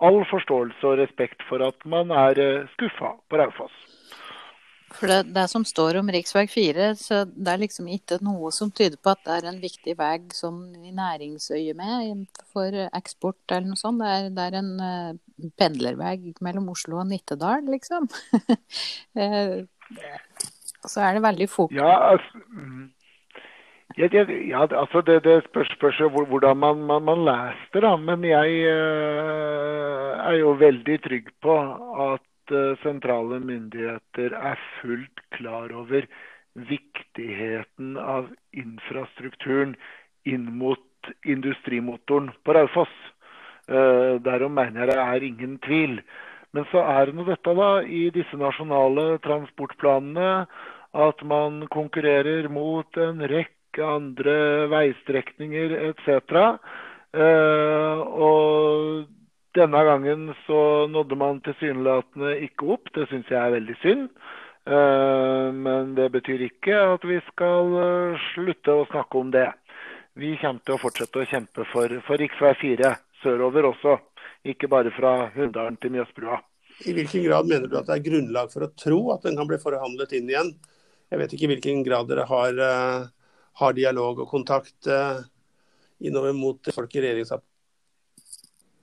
[0.05, 3.88] all forståelse og respekt for at man er eh, skuffa på Raufoss.
[4.96, 6.46] For det, det, som står om rv.
[6.48, 9.94] 4, så det er liksom ikke noe som tyder på at det er en viktig
[9.98, 14.01] vei som i næringsøye med for eksport eller noe sånt.
[14.01, 18.09] Det er, det er en uh, pendlervei mellom Oslo og Nittedal, liksom.
[19.20, 19.59] uh,
[20.92, 22.87] så er det veldig fokus Ja, altså, mm.
[23.98, 27.92] ja, ja, altså det, det spørs, spørs hvordan man, man, man, leser det, da.
[28.09, 31.61] Men jeg uh, er jo veldig trygg på
[32.09, 32.28] at Eh,
[32.83, 36.07] sentrale myndigheter er fullt klar over
[36.59, 39.77] viktigheten av infrastrukturen
[40.29, 42.95] inn mot industrimotoren på Raufoss.
[43.69, 46.01] Eh, derom mener jeg det er ingen tvil.
[46.57, 50.47] Men så er det nå dette da, i disse nasjonale transportplanene
[50.97, 54.37] at man konkurrerer mot en rekke andre
[54.73, 56.57] veistrekninger etc.
[57.13, 59.05] Uh, og
[59.59, 62.90] Denne gangen så nådde man tilsynelatende ikke opp.
[62.94, 64.05] Det syns jeg er veldig synd.
[64.68, 69.49] Eh, men det betyr ikke at vi skal eh, slutte å snakke om det.
[70.18, 72.55] Vi kommer til å fortsette å kjempe for, for rv.
[72.61, 72.92] 4
[73.23, 73.97] sørover også,
[74.47, 76.38] ikke bare fra Hunndalen til Mjøsbrua.
[76.87, 79.51] I hvilken grad mener du at det er grunnlag for å tro at den kan
[79.51, 80.55] bli forhandlet inn igjen?
[81.11, 82.62] Jeg vet ikke i hvilken grad dere har,
[83.59, 84.87] har dialog og kontakt
[85.99, 87.58] innover mot folk i regjeringsapparatet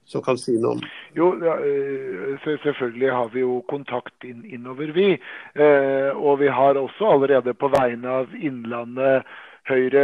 [0.06, 0.84] som kan si noe om?
[1.16, 5.10] Jo, eh, selvfølgelig har vi jo kontakt inn, innover, vi.
[5.54, 9.26] Eh, og vi har også allerede på vegne av Innlandet
[9.66, 10.02] Høyre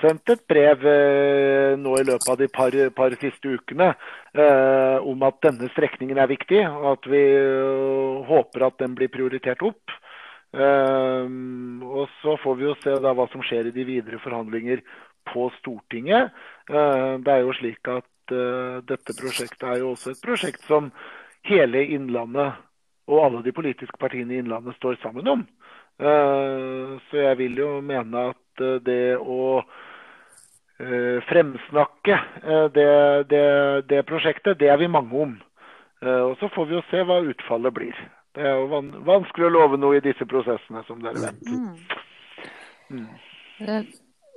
[0.00, 3.92] sendt et brev eh, nå i løpet av de par, par siste ukene
[5.06, 7.22] om at denne strekningen er viktig, og at vi
[8.26, 9.94] håper at den blir prioritert opp.
[10.54, 14.82] Og Så får vi jo se da hva som skjer i de videre forhandlinger
[15.30, 16.30] på Stortinget.
[16.70, 20.90] det er jo slik at uh, dette prosjektet er jo også et prosjekt som
[21.48, 22.58] hele Innlandet
[23.10, 25.44] og alle de politiske partiene i Innlandet står sammen om.
[26.00, 29.62] Uh, så jeg vil jo mene at uh, det å
[30.80, 32.14] fremsnakke
[32.72, 32.84] det,
[33.28, 33.40] det,
[33.84, 35.34] det, prosjektet, det er vi mange om.
[36.00, 37.98] og Så får vi jo se hva utfallet blir.
[38.32, 41.52] Det er jo vanskelig å love noe i disse prosessene, som dere vet.
[42.88, 43.12] Mm.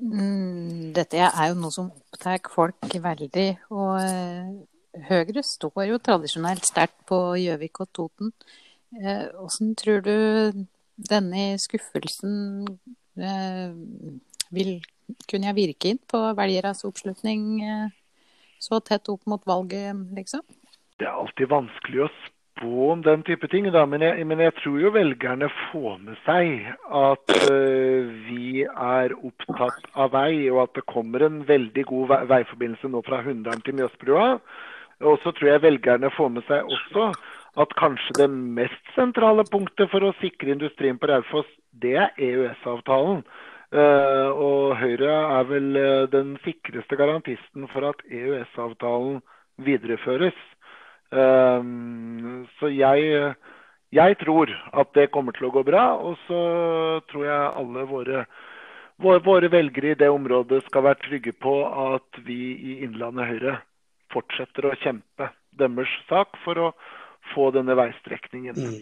[0.01, 0.93] Mm.
[0.95, 3.47] Dette er jo noe som opptar folk veldig.
[3.73, 4.53] Og eh,
[5.09, 8.33] Høyre står jo tradisjonelt sterkt på Gjøvik og Toten.
[8.93, 10.65] Hvordan eh, tror du
[11.09, 12.67] denne skuffelsen
[13.17, 13.73] eh,
[14.53, 14.75] vil
[15.29, 17.63] kunne virke inn på velgeres oppslutning
[18.61, 20.45] så tett opp mot valget, liksom?
[21.01, 22.11] Det er alltid vanskelig å
[22.53, 23.67] spå om den type ting.
[23.73, 23.85] Da.
[23.85, 29.89] Men, jeg, men jeg tror jo velgerne får med seg at uh, vi er opptatt
[29.95, 34.27] av vei, og at det kommer en veldig god veiforbindelse nå fra Hunndalen til Mjøsbrua.
[35.03, 37.09] Og så tror jeg velgerne får med seg også
[37.61, 43.21] at kanskje det mest sentrale punktet for å sikre industrien på Raufoss, det er EØS-avtalen.
[43.73, 49.21] Uh, og Høyre er vel uh, den sikreste garantisten for at EØS-avtalen
[49.65, 50.37] videreføres.
[51.13, 53.33] Ehm, så jeg,
[53.93, 55.85] jeg tror at det kommer til å gå bra.
[56.01, 56.41] Og så
[57.11, 58.25] tror jeg alle våre,
[59.03, 63.57] våre velgere i det området skal være trygge på at vi i Innlandet Høyre
[64.13, 66.69] fortsetter å kjempe deres sak for å
[67.33, 68.57] få denne veistrekningen.
[68.57, 68.81] Mm.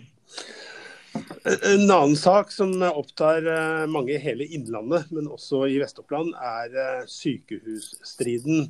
[1.43, 6.77] En annen sak som opptar eh, mange i hele Innlandet, men også i Vest-Oppland, er
[6.79, 8.69] eh, sykehusstriden.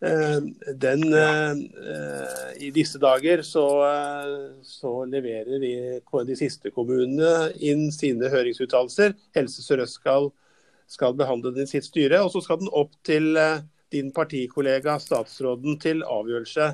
[0.00, 0.40] Eh,
[0.80, 1.56] den eh,
[2.56, 9.12] I disse dager så, eh, så leverer de, de, siste kommunene inn sine høringsuttalelser.
[9.36, 10.30] Helse Sør-Øst skal,
[10.88, 12.22] skal, behandle den i sitt styre.
[12.24, 13.36] Og så skal den opp til
[13.92, 16.72] din partikollega statsråden til avgjørelse.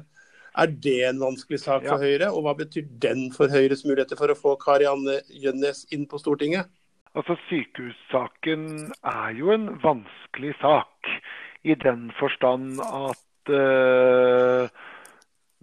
[0.57, 2.07] Er det en vanskelig sak for ja.
[2.07, 6.21] Høyre, og hva betyr den for Høyres muligheter for å få Karianne Gjønnes inn på
[6.23, 6.71] Stortinget?
[7.17, 11.11] Altså, Sykehussaken er jo en vanskelig sak
[11.67, 14.71] i den forstand at uh,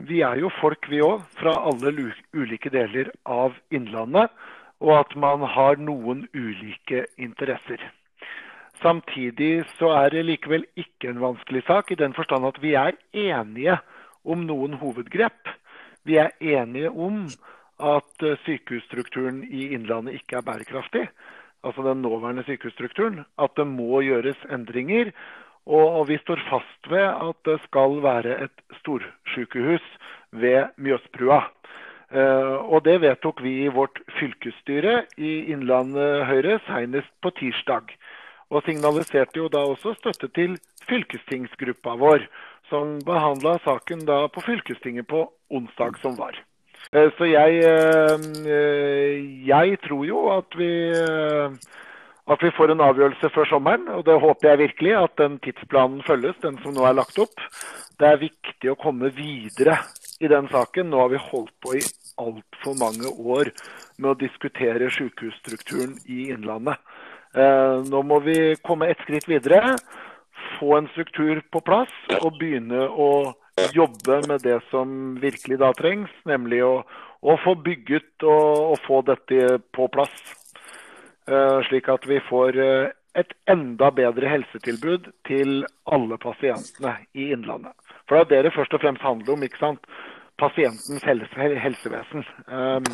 [0.04, 1.94] vi er jo folk, vi òg, fra alle
[2.36, 4.32] ulike deler av Innlandet.
[4.84, 7.80] Og at man har noen ulike interesser.
[8.84, 12.98] Samtidig så er det likevel ikke en vanskelig sak, i den forstand at vi er
[13.14, 13.78] enige
[14.28, 15.54] om noen hovedgrep.
[16.04, 17.30] Vi er enige om
[17.80, 21.08] at eh, sykehusstrukturen i Innlandet ikke er bærekraftig.
[21.64, 23.24] Altså den nåværende sykehusstrukturen.
[23.40, 25.14] At det må gjøres endringer.
[25.66, 29.86] Og vi står fast ved at det skal være et storsykehus
[30.32, 31.44] ved Mjøsbrua.
[32.14, 37.96] Eh, og det vedtok vi i vårt fylkesstyre i Innlandet Høyre senest på tirsdag.
[38.54, 42.28] Og signaliserte jo da også støtte til fylkestingsgruppa vår,
[42.70, 46.38] som behandla saken da på fylkestinget på onsdag som var.
[46.92, 50.72] Eh, så jeg, eh, jeg tror jo at vi
[52.32, 53.88] at vi får en avgjørelse før sommeren.
[53.98, 57.36] Og det håper jeg virkelig, at den tidsplanen følges, den som nå er lagt opp.
[58.00, 59.80] Det er viktig å komme videre
[60.24, 60.90] i den saken.
[60.92, 61.84] Nå har vi holdt på i
[62.22, 63.52] altfor mange år
[63.98, 66.80] med å diskutere sykehusstrukturen i Innlandet.
[67.34, 69.76] Eh, nå må vi komme et skritt videre,
[70.60, 73.34] få en struktur på plass og begynne å
[73.74, 76.76] jobbe med det som virkelig da trengs, nemlig å,
[77.22, 80.14] å få bygget og, og få dette på plass.
[81.28, 87.76] Eh, slik at vi får eh, et enda bedre helsetilbud til alle pasientene i Innlandet.
[88.10, 89.44] For det er det det først og fremst handler om.
[89.44, 89.86] ikke sant?
[90.42, 92.26] Pasientens helse, helsevesen.
[92.48, 92.88] Um,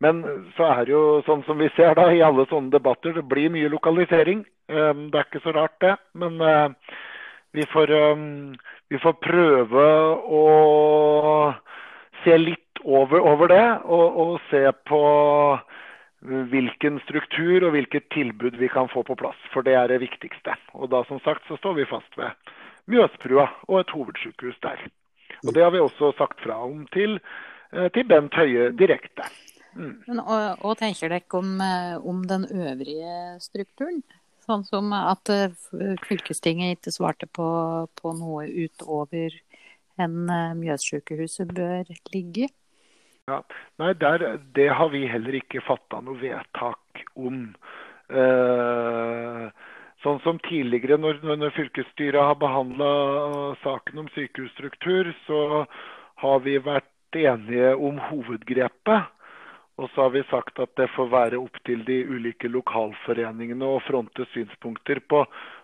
[0.00, 0.22] men
[0.56, 3.50] så er det jo sånn som vi ser da i alle sånne debatter, det blir
[3.52, 4.46] mye lokalisering.
[4.70, 5.96] Um, det er ikke så rart, det.
[6.14, 6.70] Men uh,
[7.52, 8.54] Vi får, um,
[8.88, 9.86] vi får prøve
[10.22, 10.44] å
[12.22, 15.00] se litt over, over det, og, og, se på
[16.20, 19.38] hvilken struktur og hvilket tilbud vi kan få på plass.
[19.54, 20.56] For det er det viktigste.
[20.76, 22.34] Og da som sagt så står vi fast ved
[22.90, 24.82] Mjøsbrua og et hovedsykehus der.
[25.46, 27.20] Og det har vi også sagt fra om til,
[27.72, 29.24] eh, til Bent Høie direkte.
[29.74, 30.02] Mm.
[30.06, 34.02] Men, og, tenker dere om, eh, om, den øvrige strukturen?
[34.44, 35.54] Sånn som at eh,
[36.04, 37.46] fylkestinget ikke svarte på,
[37.96, 39.36] på noe utover
[40.00, 40.26] enn
[40.58, 42.50] Mjøssykehuset bør ligge?
[43.30, 43.42] Ja.
[43.78, 44.24] Nei, der,
[44.56, 47.44] det har vi heller ikke fatta noe vedtak om.
[48.10, 49.44] Eh,
[50.02, 52.90] sånn som tidligere, når, når fylkesstyret har behandla
[53.62, 55.40] saken om sykehusstruktur, så
[56.24, 59.16] har vi vært enige om hovedgrepet.
[59.80, 63.80] Og så har vi sagt at det får være opp til de ulike lokalforeningene å
[63.86, 65.22] fronte synspunkter på,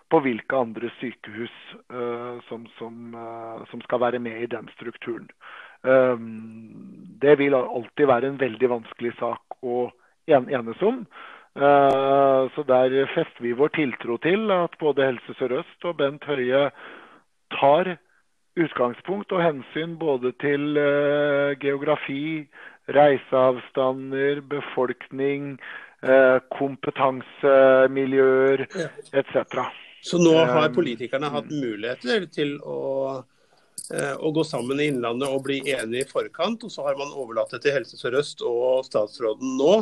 [0.09, 1.53] på hvilke andre sykehus
[1.93, 5.29] uh, som, som, uh, som, skal være med i den strukturen.
[5.87, 9.91] Ehm, det vil alltid være en veldig vanskelig sak å
[10.27, 11.05] enes om.
[11.57, 16.69] Eh, så der fester vi vår tiltro til at både Helse Sør-Øst og Bent Høie
[17.55, 17.85] tar
[18.57, 22.47] utgangspunkt og hensyn både til eh, geografi,
[22.93, 25.59] reiseavstander, befolkning,
[26.03, 28.67] eh, kompetansemiljøer
[29.17, 29.35] etc.
[30.05, 33.23] Så nå har ehm, politikerne hatt muligheter til å
[33.87, 36.65] å gå sammen i Innlandet og bli enige i forkant.
[36.67, 39.77] Og så har man overlatt det til Helse Sør-Øst og statsråden nå.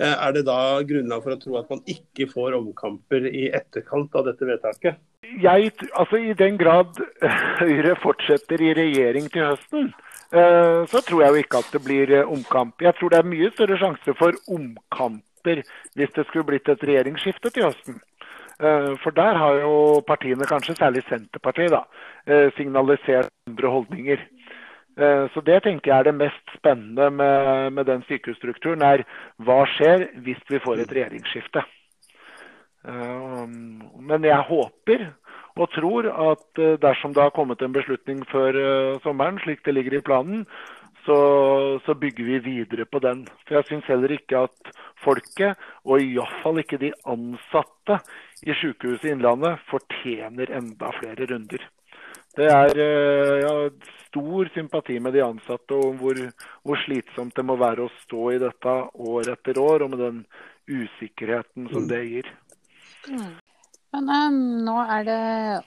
[0.00, 4.14] Eh, er det da grunnlag for å tro at man ikke får omkamper i etterkant
[4.16, 5.00] av dette vedtaket?
[5.42, 6.96] Jeg, altså I den grad
[7.60, 9.90] Høyre fortsetter i regjering til høsten,
[10.32, 12.80] eh, så tror jeg jo ikke at det blir omkamp.
[12.80, 15.60] Jeg tror det er mye større sjanse for omkamper
[15.98, 18.00] hvis det skulle blitt et regjeringsskifte til høsten.
[18.62, 21.82] Eh, for der har jo partiene, kanskje særlig Senterpartiet, da,
[22.26, 24.18] eh, signalisert andre holdninger.
[24.96, 28.82] Eh, så Det tenker jeg er det mest spennende med, med den sykehusstrukturen.
[28.82, 29.04] er
[29.40, 31.64] Hva skjer hvis vi får et regjeringsskifte?
[32.84, 35.14] Men jeg håper
[35.56, 40.00] og tror at dersom det har kommet en beslutning før sommeren, slik det ligger i
[40.00, 40.46] planen,
[41.06, 41.18] så,
[41.86, 43.24] så bygger vi videre på den.
[43.46, 47.98] For jeg syns heller ikke at folket, og iallfall ikke de ansatte
[48.46, 51.64] i Sykehuset Innlandet, fortjener enda flere runder.
[52.36, 53.54] Det er eh, ja,
[54.06, 56.16] stor sympati med de ansatte og hvor,
[56.64, 58.76] hvor, slitsomt det må være å stå i dette
[59.12, 60.22] år etter år, og med den
[60.70, 62.30] usikkerheten som det gir.
[63.10, 63.34] Mm.
[63.92, 65.22] Men um, nå er det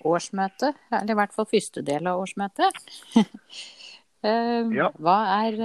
[0.10, 2.80] årsmøte, eller i hvert fall første del av årsmøtet.
[4.26, 4.90] uh, ja.
[4.98, 5.58] Hva er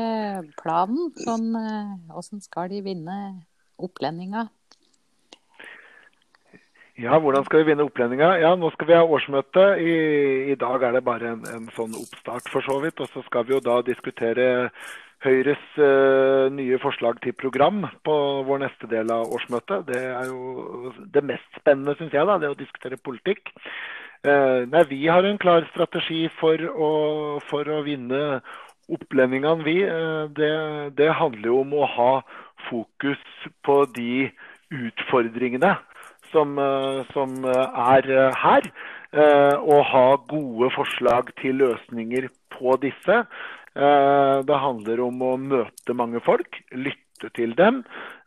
[0.61, 1.11] planen?
[1.18, 3.20] Sånn, uh, hvordan skal de vinne
[3.81, 4.49] opplendinga?
[7.01, 8.35] Ja, hvordan skal vi vinne opplendinga?
[8.42, 9.62] Ja, nå skal vi ha årsmøte.
[9.81, 9.92] I,
[10.53, 13.01] i dag er det bare en, en, sånn oppstart, for så vidt.
[13.01, 14.51] Og så skal vi jo da diskutere
[15.25, 18.14] Høyres uh, nye forslag til program på
[18.49, 19.88] vår neste del av årsmøtet.
[19.88, 23.53] Det er jo det mest spennende, syns jeg, da, det å diskutere politikk.
[24.20, 26.90] Uh, nei, vi har en klar strategi for å,
[27.48, 28.40] for å vinne
[28.90, 29.78] opplendingene, vi.
[29.85, 30.50] Uh, det,
[31.00, 32.12] det handler jo om å ha
[32.68, 33.22] fokus
[33.64, 34.28] på de
[34.70, 35.76] utfordringene
[36.33, 38.72] som, eh, som eh, er eh, her.
[39.11, 43.16] Og ha gode forslag til løsninger på disse.
[43.74, 47.80] Det handler om å møte mange folk, lytte til dem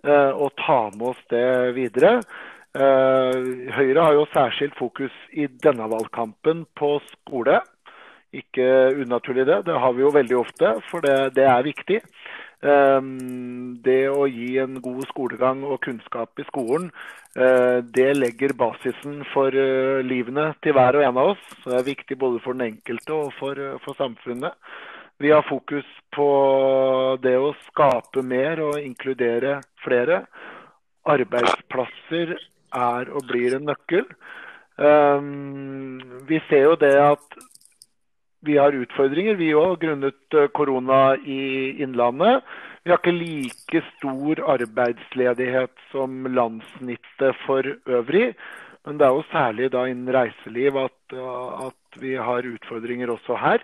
[0.04, 1.46] og ta med oss det
[1.80, 2.18] videre.
[2.74, 7.60] Høyre har jo særskilt fokus i denne valgkampen på skole.
[8.34, 8.66] Ikke
[8.98, 12.00] unaturlig det, det har vi jo veldig ofte, for det, det er viktig.
[12.64, 16.88] Ehm, det å gi en god skolegang og kunnskap i skolen,
[17.36, 21.44] eh, det legger basisen for eh, livene til hver og en av oss.
[21.66, 24.56] Det er viktig både for den enkelte og for, eh, for samfunnet.
[25.20, 26.30] Vi har fokus på
[27.22, 30.24] det å skape mer og inkludere flere.
[31.06, 32.38] Arbeidsplasser
[32.74, 34.06] er og blir en nøkkel.
[34.82, 37.42] Ehm, vi ser jo det at
[38.44, 42.44] vi har utfordringer, vi òg, grunnet eh, korona i Innlandet.
[42.84, 48.34] Vi har ikke like stor arbeidsledighet som landssnittet for øvrig.
[48.84, 53.40] Men det er jo særlig da innen reiseliv at, eh, at vi har utfordringer også
[53.40, 53.64] her.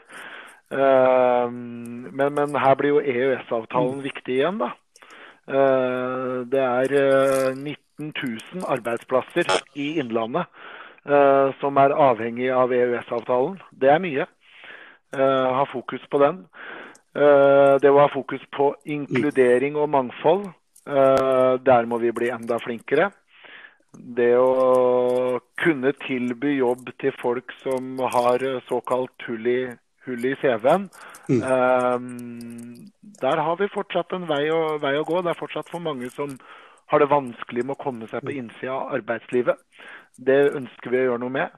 [0.72, 4.72] Eh, men, men her blir jo EØS-avtalen viktig igjen, da.
[5.50, 6.92] Det er
[7.58, 10.48] 19 000 arbeidsplasser i Innlandet
[11.62, 13.56] som er avhengig av EØS-avtalen.
[13.72, 14.26] Det er mye.
[15.18, 16.44] Eh, ha fokus på den.
[17.16, 20.52] Eh, det å ha fokus på inkludering og mangfold,
[20.86, 23.10] eh, der må vi bli enda flinkere.
[23.94, 29.62] Det å kunne tilby jobb til folk som har såkalt hull i,
[30.06, 30.90] hull i CV-en.
[31.28, 31.42] Mm.
[31.42, 35.24] Um, der har vi fortsatt en vei å, vei å, gå.
[35.24, 36.38] Det er fortsatt for mange som
[36.90, 39.60] har det vanskelig med å komme seg på innsida av arbeidslivet.
[40.18, 41.58] Det ønsker vi å gjøre noe med.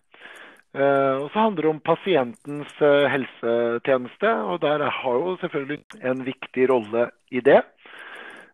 [0.71, 6.23] Uh, og så handler det om pasientens uh, helsetjeneste, og der har jo selvfølgelig en
[6.23, 7.59] viktig rolle i det.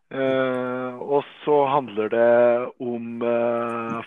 [0.09, 2.32] Uh, og så handler det
[2.82, 3.21] om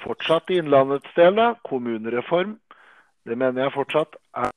[0.02, 2.56] fortsatt i Innlandets del, kommunereform.
[3.26, 4.50] Det mener jeg fortsatt er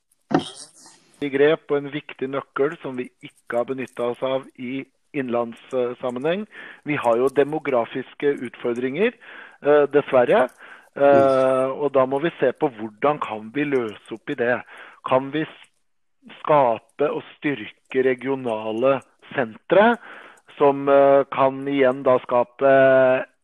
[1.33, 4.81] grep og en viktig nøkkel som vi ikke har benytta oss av i
[5.13, 6.45] innlandssammenheng.
[6.85, 9.13] Vi har jo demografiske utfordringer,
[9.65, 10.47] uh, dessverre.
[10.93, 14.59] og da må vi se på hvordan kan vi løse opp i det.
[15.09, 15.41] Kan vi
[16.37, 18.99] skape og styrke regionale
[19.33, 19.95] sentre?
[20.57, 22.71] som eh, kan igjen da skape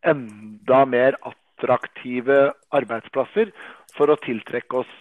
[0.07, 2.39] enda mer attraktive
[2.75, 3.51] arbeidsplasser
[3.95, 4.91] for å tiltrekke oss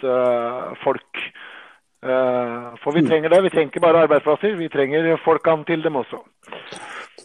[0.83, 1.21] folk.
[2.01, 3.09] For vi mm.
[3.11, 3.39] trenger det.
[3.45, 6.19] Vi trenger ikke bare arbeidsplasser, vi trenger folkene til dem også.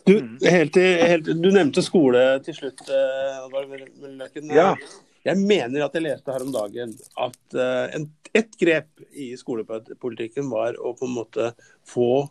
[0.04, 2.84] Du, helt til, helt, du nevnte skole til slutt.
[2.90, 3.48] Uh,
[4.52, 4.74] ja.
[5.24, 6.92] Jeg mener at jeg leste her om dagen
[7.24, 7.58] at
[7.96, 11.54] en, et grep i skolepolitikken var å på en måte
[11.88, 12.26] få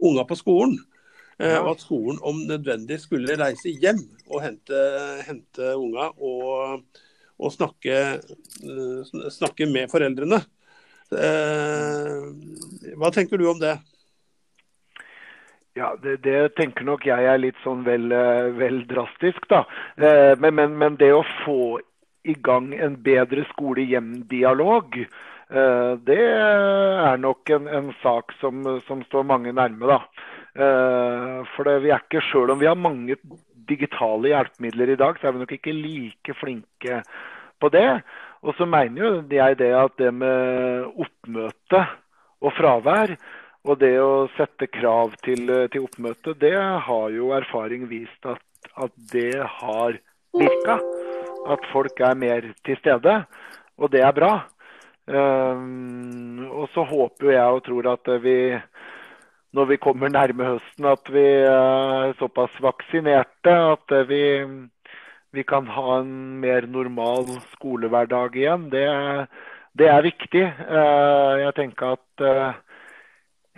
[0.00, 0.78] unga på skolen.
[1.38, 1.60] Ja.
[1.62, 4.78] Og at skolen om nødvendig skulle reise hjem og hente,
[5.26, 6.82] hente unga og,
[7.38, 10.40] og snakke, eh, snakke, med foreldrene.
[11.14, 12.26] Eh,
[12.98, 13.76] hva tenker du om det?
[15.78, 19.62] Ja, det, det, tenker nok jeg er litt sånn vel, eh, vel drastisk, da.
[19.96, 21.78] Men, men, men, det å få
[22.28, 24.98] i gang en bedre skole-hjem-dialog,
[25.48, 30.02] det er nok en, en sak som, som, står mange nærme, da.
[30.58, 33.16] Eh, for det, vi er ikke, Selv om vi har mange
[33.68, 37.02] digitale hjelpemidler i dag, så er vi nok ikke like flinke
[37.60, 38.00] på det.
[38.42, 41.82] Og så mener jo jeg det at det med oppmøte
[42.40, 43.14] og fravær,
[43.66, 48.42] og det å sette krav til, til oppmøte, det har jo erfaring vist at,
[48.78, 49.98] at det har
[50.38, 50.78] virka.
[51.48, 53.22] At folk er mer til stede.
[53.78, 54.32] Og det er bra.
[55.08, 58.38] Um, og så håper jeg og tror at vi
[59.56, 64.22] når vi kommer nærme høsten, at vi er såpass vaksinerte at vi,
[65.32, 68.68] vi kan ha en mer normal skolehverdag igjen.
[68.74, 68.84] Det,
[69.78, 70.44] det er viktig.
[70.44, 72.60] Eh, jeg tenker at eh,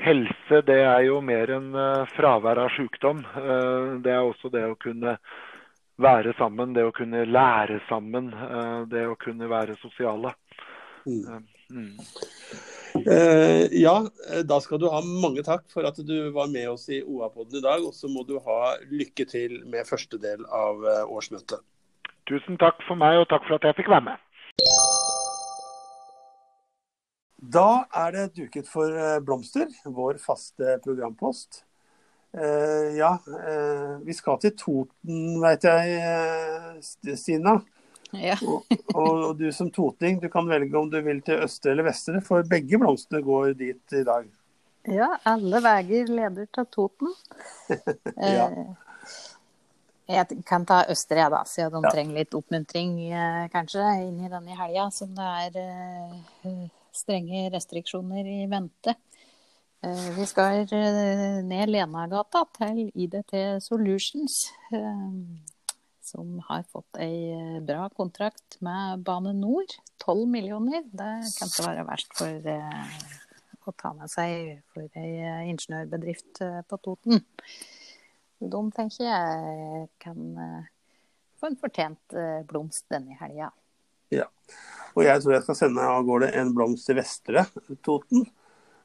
[0.04, 3.22] helse det er jo mer enn eh, fravær av sykdom.
[4.04, 5.16] Det er også det å kunne
[6.00, 8.30] være sammen, det å kunne lære sammen,
[8.88, 10.32] det å kunne være sosiale.
[11.04, 11.44] Mm.
[11.70, 11.90] Mm.
[13.76, 13.94] Ja,
[14.48, 17.64] da skal du ha mange takk for at du var med oss i OA-poden i
[17.66, 17.84] dag.
[17.84, 21.60] Og så må du ha lykke til med første del av årsmøtet.
[22.30, 24.26] Tusen takk for meg, og takk for at jeg fikk være med.
[27.40, 31.64] Da er det duket for eh, blomster, vår faste programpost.
[32.36, 33.16] Eh, ja,
[34.04, 37.58] vi skal til Toten, veit jeg, Stina.
[38.10, 38.34] Ja.
[38.42, 42.20] og, og, du som totning, du kan velge om du vil til østre eller vestre,
[42.26, 44.26] for begge blomstene går dit i dag.
[44.88, 47.12] Ja, alle veier leder til Toten.
[48.16, 48.48] ja.
[48.48, 48.70] Eh,
[50.10, 51.94] jeg kan ta østre, jeg, da, siden de ja.
[51.94, 56.64] trenger litt oppmuntring eh, kanskje inn i denne helga, som det er eh,
[57.00, 58.94] strenge restriksjoner i vente.
[59.80, 60.66] Vi skal
[61.48, 63.32] ned Lenagata til IDT
[63.64, 64.42] Solutions
[66.10, 69.66] som har fått ei eh, bra kontrakt med Bane Nor.
[70.02, 70.82] 12 millioner.
[70.82, 72.96] Det kan ikke være verst for eh,
[73.68, 77.22] å ta med seg for ei eh, ingeniørbedrift på Toten.
[78.40, 80.20] De tenker jeg kan
[81.36, 82.14] få en fortjent
[82.48, 83.50] blomst denne helga.
[84.10, 84.30] Ja.
[84.96, 87.46] Og jeg tror jeg skal sende av gårde en blomst til Vestre
[87.86, 88.26] Toten.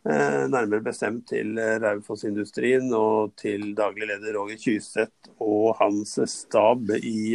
[0.06, 6.91] Eh, nærmere bestemt til eh, Raufoss-industrien og til daglig leder Roger Kyseth og hans stab
[6.99, 7.34] i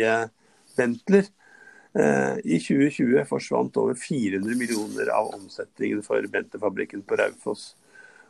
[0.77, 1.27] Bentler.
[1.99, 7.73] Eh, I 2020 forsvant over 400 millioner av omsetningen for Bentler-fabrikken på Raufoss.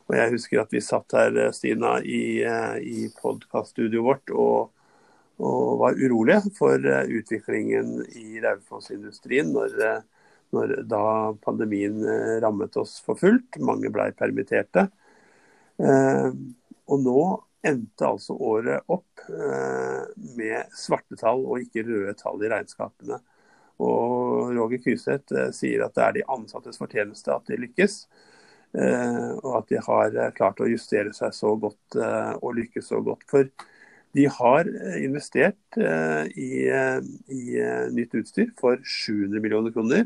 [0.08, 2.40] Og jeg husker at vi satt her, Stina, i,
[2.80, 4.72] i podkaststudioet vårt og,
[5.36, 9.76] og, var urolige for utviklingen i Raufoss-industrien når
[10.54, 11.02] når, da
[11.44, 13.58] pandemien eh, rammet oss for fullt.
[13.64, 14.88] Mange blei permitterte.
[15.80, 16.28] Eh,
[16.90, 17.20] og nå
[17.66, 20.02] endte altså året opp eh,
[20.38, 23.20] med svarte tall og ikke røde tall i regnskapene.
[23.80, 28.02] Og Roger Kyseth sier at det er de ansattes fortjeneste at de lykkes.
[28.76, 33.24] Og at de har klart å justere seg så godt og lykkes så godt.
[33.32, 33.48] For
[34.12, 34.68] de har
[35.00, 37.40] investert i, i
[37.96, 40.04] nytt utstyr for 700 millioner kroner.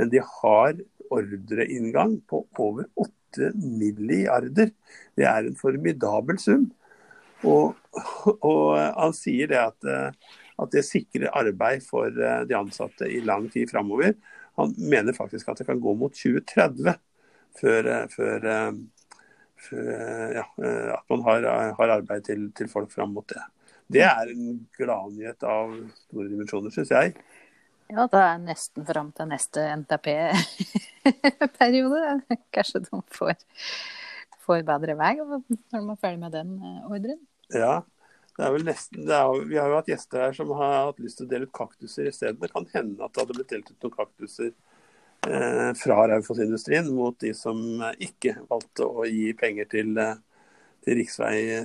[0.00, 0.78] Men de har
[1.10, 4.70] ordreinngang på over 8 milliarder.
[5.18, 6.70] Det er en formidabel sum.
[7.44, 7.76] Og,
[8.40, 13.68] og han sier det at, at, det sikrer arbeid for de ansatte i lang tid
[13.72, 14.16] framover.
[14.60, 16.96] Han mener faktisk at det kan gå mot 2030
[17.60, 18.48] før, før,
[19.68, 19.94] før
[20.36, 20.44] ja,
[20.96, 23.42] at man har, har arbeid til, til folk fram mot det.
[23.90, 25.72] Det er en gladnyhet av
[26.06, 27.16] store dimensjoner, syns jeg.
[27.90, 32.02] Ja, det er nesten fram til neste NTP-periode.
[32.54, 33.34] Kanskje de får,
[34.44, 37.20] får, bedre vei når de er ferdig med den eh, ordren.
[37.50, 37.82] Ja,
[38.36, 41.16] det er vel nesten, er, vi har jo hatt gjester her som har hatt lyst
[41.18, 42.38] til å dele ut kaktuser i stedet.
[42.38, 44.50] Det kan hende at det hadde blitt delt ut noen kaktuser
[45.26, 47.58] eh, fra Raufoss-industrien mot de som
[47.98, 50.14] ikke valgte å gi penger til, eh,
[50.86, 51.10] til rv.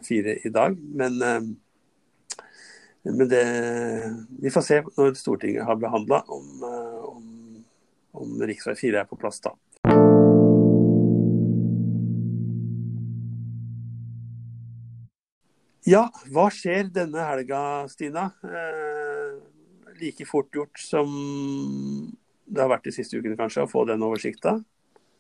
[0.10, 0.74] 4 i dag.
[1.04, 1.54] Men eh,
[3.06, 3.46] men det,
[4.42, 7.26] vi får se når Stortinget har behandla om, eh, om,
[8.18, 8.76] om rv.
[8.82, 9.54] 4 er på plass da.
[15.86, 17.60] Ja, hva skjer denne helga,
[17.94, 18.32] Stina?
[18.42, 19.36] Eh,
[20.02, 21.12] like fort gjort som
[22.46, 24.58] det har vært de siste ukene, kanskje, å få den oversikta?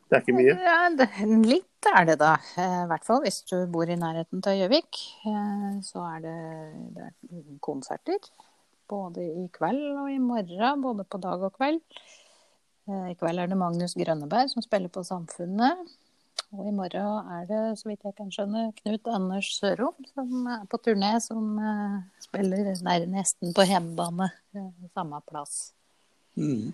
[0.05, 0.53] Det er ikke mye?
[0.61, 1.07] Ja, det,
[1.49, 2.35] litt er det, da.
[2.61, 4.99] Eh, I hvert fall hvis du bor i nærheten av Gjøvik.
[5.25, 6.35] Eh, så er det,
[6.93, 8.29] det er konserter.
[8.89, 10.83] Både i kveld og i morgen.
[10.85, 11.81] Både på dag og kveld.
[12.85, 15.89] Eh, I kveld er det Magnus Grønneberg som spiller på Samfunnet.
[16.53, 20.67] Og i morgen er det, så vidt jeg kan skjønne, Knut Anders Sørom som er
[20.69, 21.57] på turné, som
[22.21, 24.29] spiller nær nesten på hjemmebane.
[24.93, 25.73] Samme plass.
[26.37, 26.69] Mm.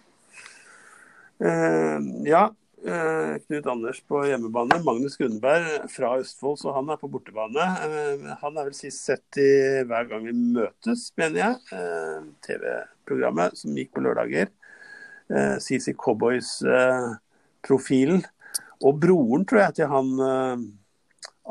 [1.42, 2.50] Uh, ja,
[2.82, 4.84] Knut Anders på hjemmebane.
[4.84, 7.62] Magnus Gunneberg fra Østfold, så han er på bortebane.
[7.86, 11.56] Eh, han er vel sist sett i Hver gang vi møtes, mener jeg.
[11.78, 14.48] Eh, TV-programmet som gikk på lørdager.
[15.32, 18.22] CC Cowboys-profilen.
[18.84, 20.20] Og broren, tror jeg, til han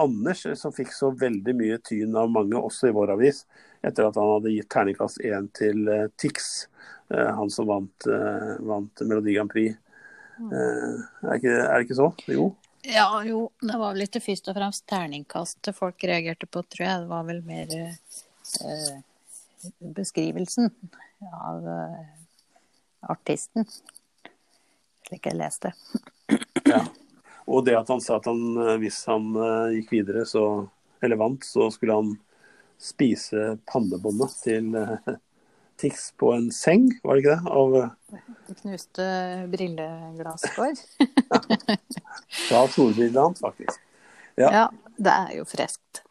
[0.04, 3.46] Anders, som fikk så veldig mye tyn av mange, også i vår avis,
[3.80, 5.88] etter at han hadde gitt terningkast én til
[6.20, 6.68] Tix,
[7.08, 7.96] han som vant,
[8.68, 9.72] vant Melodi Grand Prix.
[10.40, 12.10] Eh, er, ikke, er det ikke så?
[12.30, 12.50] Jo.
[12.86, 13.50] Ja, jo.
[13.60, 17.02] Det var vel ikke først og fremst terningkastet folk reagerte på, tror jeg.
[17.02, 18.94] Det var vel mer eh,
[19.98, 20.70] beskrivelsen
[21.28, 22.00] av eh,
[23.12, 23.68] artisten,
[25.08, 25.74] slik jeg leste.
[26.64, 26.84] ja.
[27.50, 30.44] Og det at han sa at han, eh, hvis han eh, gikk videre, så,
[31.02, 32.14] eller vant, så skulle han
[32.80, 34.70] spise pannebåndet til
[35.80, 37.52] Tix på en seng, var det ikke det?
[37.56, 37.76] Av,
[38.50, 39.06] det knuste
[39.52, 40.82] brilleglass for.
[42.48, 43.80] Fra solbrillene faktisk.
[44.36, 44.50] Ja.
[44.52, 44.64] ja.
[45.00, 46.02] det er jo friskt.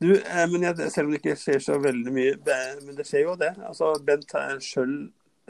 [0.00, 2.36] Du, eh, men jeg, selv om det ikke skjer så veldig mye,
[2.84, 3.54] men det skjer jo det.
[3.64, 4.94] Altså, Bent sjøl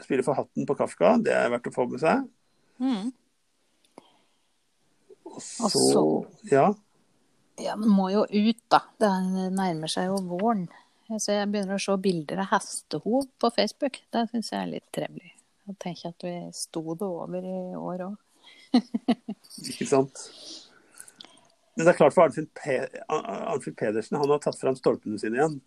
[0.03, 2.27] spiller for hatten på Kafka, det er verdt å få med seg.
[2.79, 3.09] Mm.
[5.27, 6.03] Og så, så
[6.51, 6.67] Ja.
[7.57, 8.83] Ja, men må jo ut, da.
[9.01, 9.09] Det
[9.57, 10.67] nærmer seg jo våren.
[11.07, 14.01] Så jeg begynner å se bilder av hestehov på Facebook.
[14.11, 15.33] Det syns jeg er litt trivelig.
[15.67, 18.17] Jeg tenker at vi sto det over i år òg.
[19.71, 20.21] Ikke sant.
[21.77, 25.59] Men det er klart for Arnfinn, Pe Pedersen, han har tatt fram stolpene sine igjen.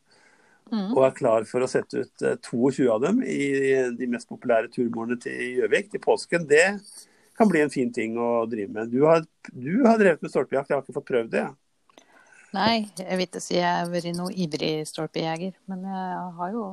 [0.70, 0.92] Mm.
[0.92, 3.46] Og er klar for å sette ut 22 eh, av dem i
[3.96, 6.46] de mest populære turmålene til Gjøvik til påsken.
[6.50, 6.66] Det
[7.38, 8.92] kan bli en fin ting å drive med.
[8.92, 11.46] Du har, du har drevet med stolpejakt, jeg har ikke fått prøvd det.
[12.56, 15.52] Nei, jeg vil ikke si jeg har vært noen ivrig stolpejeger.
[15.70, 16.64] Men jeg har jo,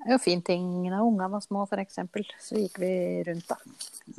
[0.00, 2.02] det er jo fin ting da ungene var små, f.eks.
[2.44, 2.92] Så gikk vi
[3.28, 3.56] rundt, da.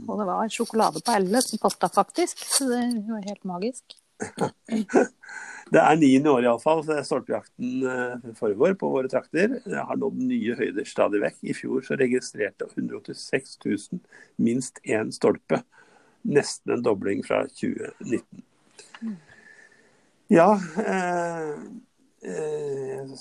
[0.07, 2.41] Og det var sjokolade på alle som posta, faktisk.
[2.49, 3.99] Så det var helt magisk.
[5.73, 6.83] Det er niende år iallfall.
[6.85, 9.57] Stolpejakten eh, foregår på våre trakter.
[9.65, 11.39] Jeg har nådd nye høyder stadig vekk.
[11.41, 14.03] I fjor så registrerte 186 000
[14.45, 15.63] minst én stolpe.
[16.21, 18.45] Nesten en dobling fra 2019.
[20.33, 21.49] Ja, eh,
[22.25, 23.11] eh,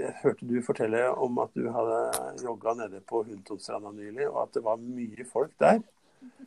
[0.00, 1.98] jeg hørte du fortelle om at du hadde
[2.44, 5.82] jogga nede på Huntonstranda nylig, og at det var mye folk der.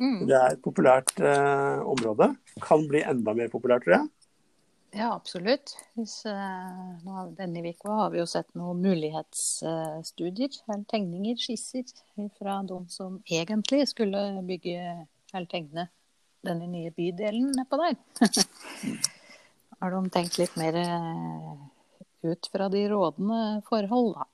[0.01, 0.25] Mm.
[0.27, 2.31] Det er et populært eh, område.
[2.65, 4.09] Kan bli enda mer populært, tror jeg.
[4.97, 5.75] Ja, absolutt.
[5.93, 11.85] Hvis, uh, denne uka har vi jo sett noen mulighetsstudier, eller tegninger, skisser,
[12.39, 14.79] fra de som egentlig skulle bygge
[15.29, 15.85] eller tegne
[16.41, 18.01] denne nye bydelen nedpå der.
[19.79, 21.53] har de tenkt litt mer eh,
[22.29, 24.27] ut fra de rådende forhold, da.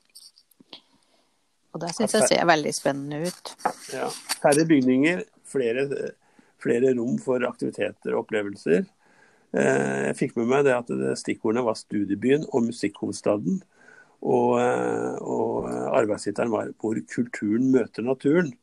[1.75, 3.51] Og det syns jeg ser veldig spennende ut.
[3.91, 4.07] Ja.
[4.39, 5.83] Færre bygninger, flere,
[6.63, 8.85] flere, rom for aktiviteter og opplevelser.
[9.55, 13.59] Eh, jeg fikk med meg det at stikkordene var studiebyen og musikkhovedstaden.
[14.25, 18.55] Og, eh, og arbeidstittelen var 'Hvor kulturen møter naturen'.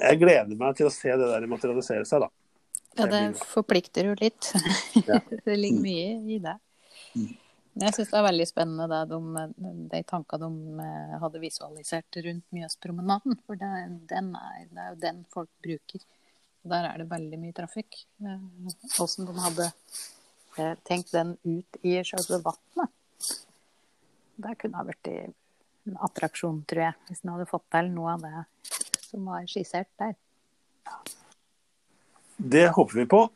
[0.00, 2.28] jeg gleder meg til å se det der materialisere seg, da.
[2.96, 4.52] Ja, Det forplikter jo litt.
[5.08, 5.20] Ja.
[5.46, 6.54] det ligger mye i det.
[7.14, 7.32] Mm.
[7.74, 9.46] Jeg syns det er veldig spennende det de,
[9.90, 13.38] de tankene de eh, hadde visualisert rundt Mjøspromenaden.
[13.48, 13.70] For det,
[14.10, 16.04] den er, det er jo den folk bruker.
[16.64, 17.98] Der er det veldig mye trafikk.
[19.02, 19.66] Åssen de hadde
[20.62, 22.94] eh, tenkt den ut i selve vannet.
[24.34, 28.24] Det kunne ha vært en attraksjon, tror jeg, hvis en hadde fått til noe av
[28.24, 28.46] det
[29.02, 30.14] som var skissert der.
[32.36, 33.28] Det håper vi på.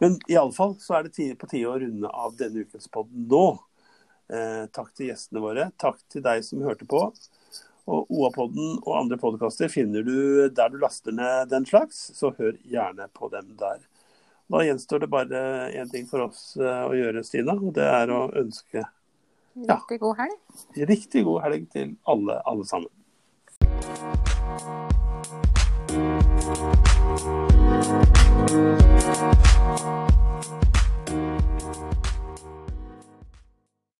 [0.00, 3.46] Men iallfall så er det på tide å runde av denne ukens pod nå.
[4.32, 5.70] Eh, takk til gjestene våre.
[5.80, 7.00] Takk til deg som hørte på.
[7.84, 12.56] Og OA-podden og andre podkaster finner du der du laster ned den slags, så hør
[12.64, 13.82] gjerne på dem der.
[14.48, 15.40] Da gjenstår det bare
[15.72, 18.84] én ting for oss eh, å gjøre, Stina, og det er å ønske
[19.54, 19.76] Ja.
[19.76, 20.38] Riktig god helg.
[20.90, 22.90] riktig god helg til alle, alle sammen.
[27.16, 27.54] Thank
[30.10, 30.23] you.